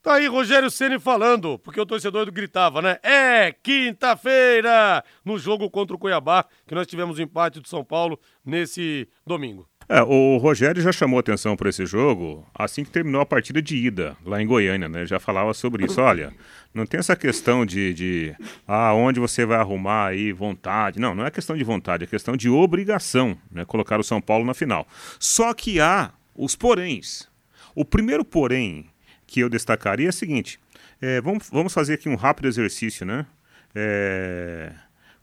[0.02, 2.98] Tá aí Rogério Ceni falando, porque o torcedor gritava, né?
[3.02, 9.08] É quinta-feira no jogo contra o Cuiabá, que nós tivemos empate do São Paulo nesse
[9.26, 9.68] domingo.
[9.88, 13.76] É, o Rogério já chamou atenção para esse jogo assim que terminou a partida de
[13.76, 15.06] ida lá em Goiânia, né?
[15.06, 16.00] Já falava sobre isso.
[16.00, 16.32] Olha,
[16.74, 18.34] não tem essa questão de, de
[18.66, 20.98] ah, onde você vai arrumar aí vontade.
[20.98, 23.64] Não, não é questão de vontade, é questão de obrigação, né?
[23.64, 24.88] Colocar o São Paulo na final.
[25.20, 27.28] Só que há os poréns.
[27.72, 28.86] O primeiro porém
[29.24, 30.58] que eu destacaria é o seguinte:
[31.00, 33.24] é, vamos, vamos fazer aqui um rápido exercício, né?
[33.72, 34.72] É,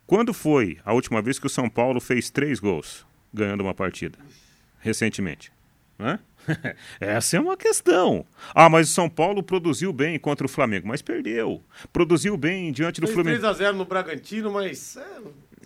[0.06, 4.16] quando foi a última vez que o São Paulo fez três gols ganhando uma partida?
[4.84, 5.50] Recentemente.
[5.98, 6.18] Né?
[7.00, 8.26] Essa é uma questão.
[8.54, 11.62] Ah, mas o São Paulo produziu bem contra o Flamengo, mas perdeu.
[11.90, 13.42] Produziu bem diante do Flamengo.
[13.42, 14.98] 3x0 no Bragantino, mas.
[14.98, 15.04] É,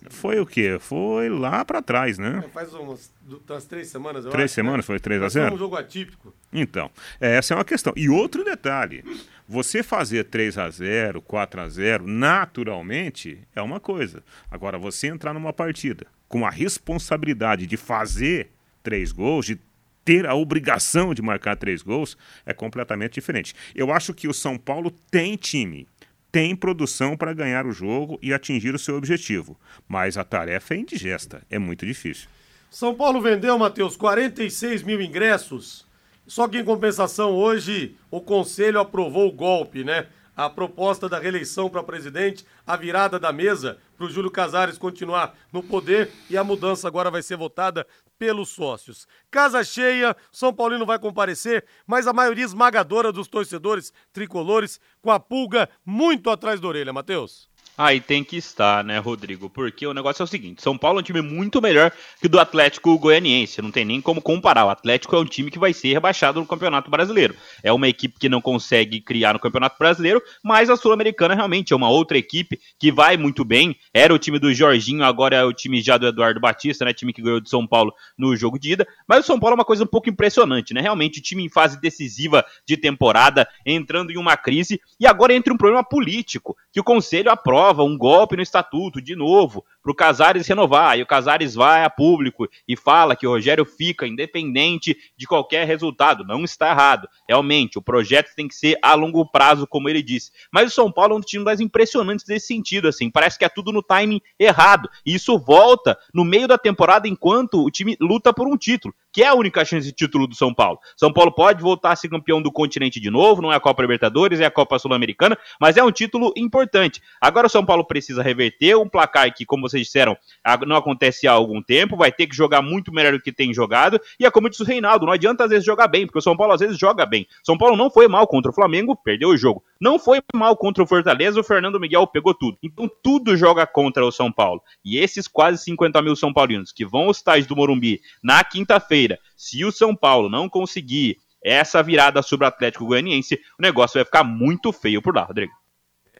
[0.09, 0.77] Foi o quê?
[0.79, 2.41] Foi lá pra trás, né?
[2.53, 3.11] faz umas,
[3.49, 4.83] umas três semanas, eu Três acho, semanas né?
[4.83, 6.33] foi 3 a Mas Foi 0 um jogo atípico.
[6.53, 6.89] Então,
[7.19, 7.91] essa é uma questão.
[7.97, 9.03] E outro detalhe:
[9.45, 14.23] você fazer 3 a 0 4 a 0 naturalmente, é uma coisa.
[14.49, 18.51] Agora, você entrar numa partida com a responsabilidade de fazer
[18.83, 19.59] três gols, de
[20.03, 23.53] ter a obrigação de marcar três gols, é completamente diferente.
[23.75, 25.87] Eu acho que o São Paulo tem time,
[26.31, 29.59] tem produção para ganhar o jogo e atingir o seu objetivo.
[29.87, 32.27] Mas a tarefa é indigesta, é muito difícil.
[32.69, 35.85] São Paulo vendeu, Matheus, 46 mil ingressos.
[36.27, 40.05] Só que em compensação, hoje o Conselho aprovou o golpe, né?
[40.37, 45.35] A proposta da reeleição para presidente, a virada da mesa para o Júlio Casares continuar
[45.51, 47.85] no poder e a mudança agora vai ser votada
[48.19, 49.07] pelos sócios.
[49.31, 55.19] Casa cheia, São Paulino vai comparecer, mas a maioria esmagadora dos torcedores tricolores com a
[55.19, 57.49] pulga muito atrás da orelha, Matheus.
[57.81, 59.49] Aí tem que estar, né, Rodrigo?
[59.49, 62.29] Porque o negócio é o seguinte: São Paulo é um time muito melhor que o
[62.29, 63.61] do Atlético Goianiense.
[63.61, 64.65] Não tem nem como comparar.
[64.65, 67.37] O Atlético é um time que vai ser rebaixado no Campeonato Brasileiro.
[67.63, 71.75] É uma equipe que não consegue criar no Campeonato Brasileiro, mas a Sul-Americana realmente é
[71.77, 73.73] uma outra equipe que vai muito bem.
[73.93, 76.93] Era o time do Jorginho, agora é o time já do Eduardo Batista, né?
[76.93, 78.85] Time que ganhou de São Paulo no jogo de ida.
[79.07, 80.81] Mas o São Paulo é uma coisa um pouco impressionante, né?
[80.81, 85.53] Realmente, o time em fase decisiva de temporada, entrando em uma crise, e agora entra
[85.53, 89.95] um problema político, que o Conselho aprova um golpe no estatuto, de novo, para o
[89.95, 90.97] Casares renovar.
[90.97, 95.65] E o Casares vai a público e fala que o Rogério fica independente de qualquer
[95.65, 96.23] resultado.
[96.23, 97.07] Não está errado.
[97.27, 100.31] Realmente, o projeto tem que ser a longo prazo, como ele disse.
[100.51, 103.09] Mas o São Paulo é um dos times mais impressionantes nesse sentido, assim.
[103.09, 104.89] Parece que é tudo no timing errado.
[105.05, 109.23] E isso volta no meio da temporada enquanto o time luta por um título, que
[109.23, 110.79] é a única chance de título do São Paulo.
[110.97, 113.81] São Paulo pode voltar a ser campeão do continente de novo, não é a Copa
[113.81, 117.01] Libertadores, é a Copa Sul-Americana, mas é um título importante.
[117.21, 120.17] Agora o São Paulo precisa reverter um placar que, como vocês disseram,
[120.65, 123.99] não acontece há algum tempo, vai ter que jogar muito melhor do que tem jogado,
[124.19, 126.35] e é como disse o Reinaldo, não adianta às vezes jogar bem, porque o São
[126.35, 127.27] Paulo às vezes joga bem.
[127.43, 129.63] São Paulo não foi mal contra o Flamengo, perdeu o jogo.
[129.79, 132.57] Não foi mal contra o Fortaleza, o Fernando Miguel pegou tudo.
[132.61, 134.61] Então tudo joga contra o São Paulo.
[134.83, 139.19] E esses quase 50 mil São Paulinos que vão aos estádios do Morumbi na quinta-feira,
[139.35, 144.05] se o São Paulo não conseguir essa virada sobre o Atlético Goianiense, o negócio vai
[144.05, 145.53] ficar muito feio por lá, Rodrigo.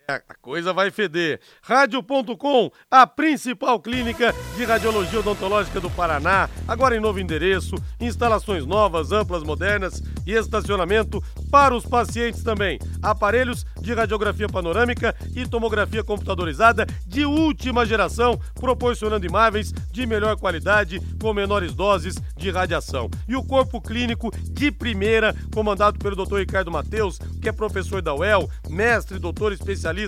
[0.09, 1.39] A coisa vai feder.
[1.61, 9.11] Rádio.com, a principal clínica de radiologia odontológica do Paraná, agora em novo endereço, instalações novas,
[9.11, 12.79] amplas, modernas e estacionamento para os pacientes também.
[13.03, 20.99] Aparelhos de radiografia panorâmica e tomografia computadorizada de última geração, proporcionando imagens de melhor qualidade
[21.21, 23.11] com menores doses de radiação.
[23.27, 26.37] E o corpo clínico de primeira, comandado pelo Dr.
[26.37, 29.98] Ricardo Mateus, que é professor da UEL, mestre doutor especialista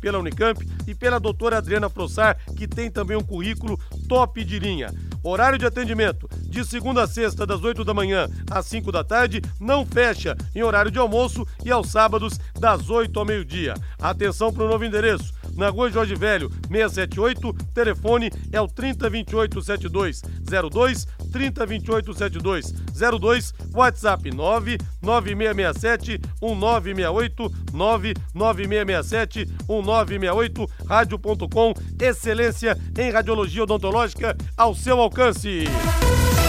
[0.00, 3.78] pela Unicamp e pela doutora Adriana Frossar, que tem também um currículo
[4.08, 4.92] top de linha.
[5.22, 9.40] Horário de atendimento de segunda a sexta, das 8 da manhã às 5 da tarde,
[9.60, 13.74] não fecha em horário de almoço e aos sábados, das 8 ao meio-dia.
[13.98, 17.52] Atenção para o novo endereço na rua Jorge Velho, 678.
[17.74, 33.10] Telefone é o 3028 7202, 3028 7202, WhatsApp 99667 1968, 99667 1968, rádio.com, excelência em
[33.10, 35.09] radiologia odontológica ao seu alcance.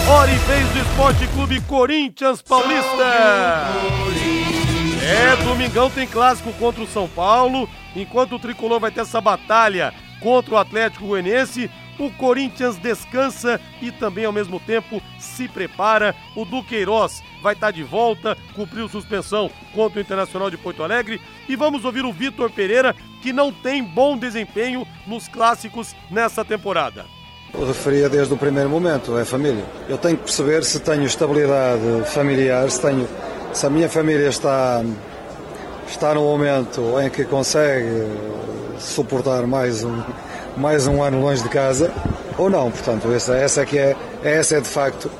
[0.08, 3.04] Hora e vez do Esporte Clube Corinthians Paulista.
[5.02, 7.68] É, domingão tem clássico contra o São Paulo.
[7.96, 13.90] Enquanto o tricolor vai ter essa batalha contra o Atlético Goianiense, o Corinthians descansa e
[13.90, 16.14] também ao mesmo tempo se prepara.
[16.36, 21.20] O Duqueiroz vai estar de volta, cumpriu suspensão contra o Internacional de Porto Alegre.
[21.48, 27.04] E vamos ouvir o Vitor Pereira, que não tem bom desempenho nos clássicos nessa temporada.
[27.54, 29.62] Referia desde o primeiro momento, é família.
[29.86, 33.06] Eu tenho que perceber se tenho estabilidade familiar, se, tenho,
[33.52, 34.82] se a minha família está,
[35.86, 38.08] está no momento em que consegue
[38.78, 40.02] suportar mais um,
[40.56, 41.92] mais um ano longe de casa
[42.38, 42.70] ou não.
[42.70, 45.10] Portanto, essa, essa, é, que é, essa é de facto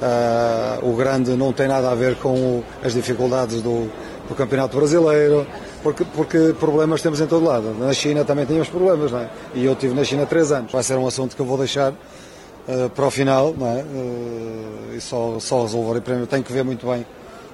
[0.00, 3.90] uh, o grande, não tem nada a ver com o, as dificuldades do,
[4.26, 5.46] do Campeonato Brasileiro,
[5.84, 7.74] porque, porque problemas temos em todo lado.
[7.74, 9.30] Na China também tínhamos problemas, não é?
[9.54, 10.72] E eu estive na China três anos.
[10.72, 13.82] Vai ser um assunto que eu vou deixar uh, para o final, não é?
[13.82, 16.00] Uh, e só, só resolver.
[16.00, 17.04] Primeiro tenho que ver muito bem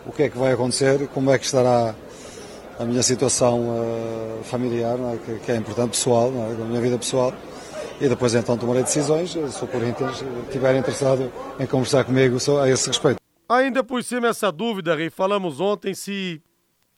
[0.07, 1.93] o que é que vai acontecer, como é que estará
[2.79, 5.17] a minha situação uh, familiar, é?
[5.27, 6.55] que, que, é importante, pessoal, é?
[6.55, 7.35] da minha vida pessoal.
[8.01, 12.87] E depois então tomarei decisões, se o Corinthians estiver interessado em conversar comigo a esse
[12.87, 13.19] respeito.
[13.49, 16.41] Ainda por cima essa dúvida, Rei, falamos ontem se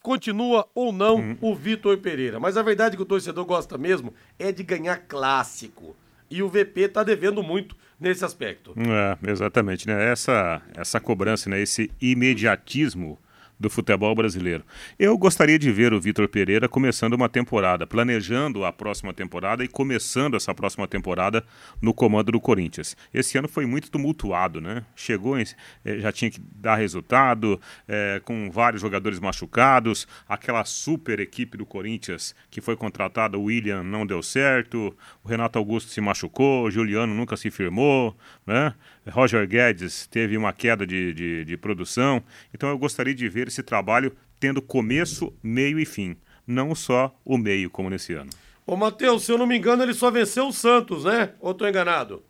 [0.02, 1.36] continua ou não uhum.
[1.40, 2.40] o Vitor Pereira.
[2.40, 5.96] Mas a verdade é que o torcedor gosta mesmo é de ganhar clássico.
[6.30, 8.74] E o VP está devendo muito nesse aspecto.
[8.76, 10.10] É, exatamente, né?
[10.10, 11.60] Essa, essa cobrança, né?
[11.60, 13.18] esse imediatismo
[13.62, 14.64] do futebol brasileiro.
[14.98, 19.68] Eu gostaria de ver o Vitor Pereira começando uma temporada, planejando a próxima temporada e
[19.68, 21.44] começando essa próxima temporada
[21.80, 22.96] no comando do Corinthians.
[23.14, 24.84] Esse ano foi muito tumultuado, né?
[24.96, 25.44] Chegou, em,
[25.84, 31.64] eh, já tinha que dar resultado, é, com vários jogadores machucados, aquela super equipe do
[31.64, 36.70] Corinthians que foi contratada, o William não deu certo, o Renato Augusto se machucou, o
[36.70, 38.74] Juliano nunca se firmou, né?
[39.10, 42.22] Roger Guedes teve uma queda de, de, de produção.
[42.54, 46.16] Então eu gostaria de ver esse trabalho tendo começo, meio e fim.
[46.46, 48.30] Não só o meio, como nesse ano.
[48.66, 51.32] Ô, Matheus, se eu não me engano, ele só venceu o Santos, né?
[51.40, 52.22] Ou tô enganado?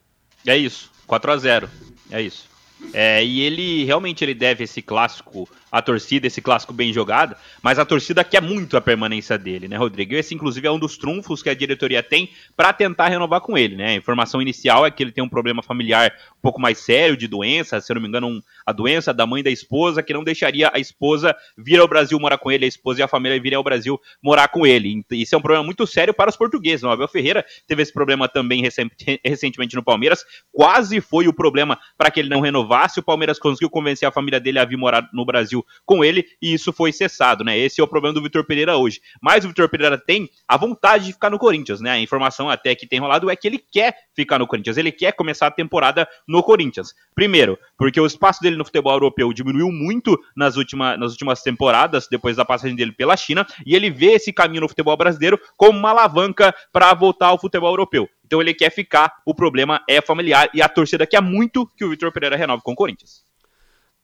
[0.46, 1.70] É isso, 4 a 0
[2.10, 2.48] É isso.
[2.92, 7.78] É, e ele realmente ele deve esse clássico à torcida, esse clássico bem jogado, mas
[7.78, 10.14] a torcida quer muito a permanência dele, né, Rodrigo?
[10.14, 13.74] Esse, inclusive, é um dos trunfos que a diretoria tem para tentar renovar com ele,
[13.74, 13.88] né?
[13.88, 17.26] A informação inicial é que ele tem um problema familiar um pouco mais sério de
[17.26, 20.22] doença, se eu não me engano, um, a doença da mãe da esposa, que não
[20.22, 23.56] deixaria a esposa vir ao Brasil morar com ele, a esposa e a família virem
[23.56, 25.02] ao Brasil morar com ele.
[25.12, 26.82] Isso é um problema muito sério para os portugueses.
[26.82, 28.62] O Abel Ferreira teve esse problema também
[29.24, 33.00] recentemente no Palmeiras, quase foi o problema para que ele não renovasse.
[33.00, 36.52] O Palmeiras conseguiu convencer a família dele a vir morar no Brasil com ele e
[36.52, 37.58] isso foi cessado, né?
[37.58, 39.00] Esse é o problema do Vitor Pereira hoje.
[39.20, 41.90] Mas o Vitor Pereira tem a vontade de ficar no Corinthians, né?
[41.90, 45.12] A informação até que tem rolado é que ele quer ficar no Corinthians, ele quer
[45.12, 46.94] começar a temporada no Corinthians.
[47.14, 52.08] Primeiro, porque o espaço dele no futebol europeu diminuiu muito nas, última, nas últimas temporadas,
[52.08, 55.78] depois da passagem dele pela China, e ele vê esse caminho no futebol brasileiro como
[55.78, 58.08] uma alavanca para voltar ao futebol europeu.
[58.24, 61.90] Então ele quer ficar, o problema é familiar e a torcida quer muito que o
[61.90, 63.22] Vitor Pereira renove com o Corinthians.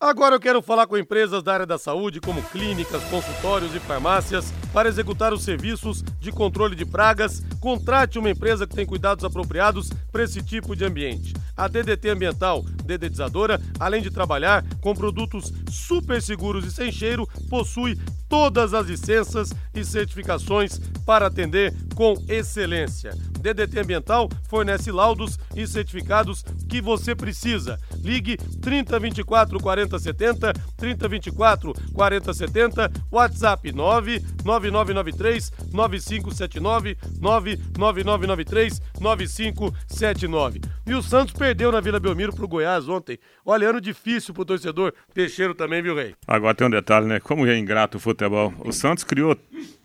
[0.01, 4.53] Agora eu quero falar com empresas da área da saúde, como clínicas, consultórios e farmácias,
[4.73, 7.43] para executar os serviços de controle de pragas.
[7.61, 11.35] Contrate uma empresa que tem cuidados apropriados para esse tipo de ambiente.
[11.57, 17.99] A DDT Ambiental, dedetizadora, além de trabalhar com produtos super seguros e sem cheiro, possui
[18.29, 23.13] todas as licenças e certificações para atender com excelência.
[23.41, 27.79] DDT Ambiental fornece laudos e certificados que você precisa.
[28.03, 40.61] Ligue 3024 4070, 3024 4070, WhatsApp 99993 9579, 99993 9579.
[40.87, 43.19] E o Santos perdeu na Vila Belmiro pro Goiás ontem.
[43.45, 44.93] Olha, ano difícil pro torcedor.
[45.15, 46.15] Teixeiro também, viu, Rei?
[46.27, 47.21] Agora tem um detalhe, né?
[47.21, 48.18] Como é ingrato o futebol.
[48.65, 49.37] O Santos criou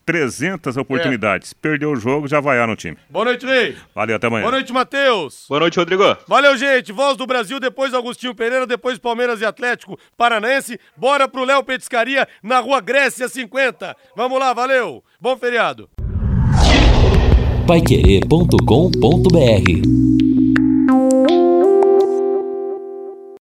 [0.06, 1.54] 300 oportunidades.
[1.54, 2.98] Perdeu o jogo, já vai no time.
[3.10, 3.76] Boa noite, Rei.
[3.96, 4.44] Valeu, até amanhã.
[4.44, 5.46] Boa noite, Matheus.
[5.48, 6.04] Boa noite, Rodrigo.
[6.28, 6.92] Valeu, gente.
[6.92, 10.80] Voz do Brasil, depois Agostinho Pereira, depois Palmeiras e Atlético Paranaense.
[10.98, 13.96] Bora pro Léo Petiscaria, na rua Grécia 50.
[14.16, 15.04] Vamos lá, valeu.
[15.20, 15.90] Bom feriado.
[17.66, 20.13] Paiquerê.com.br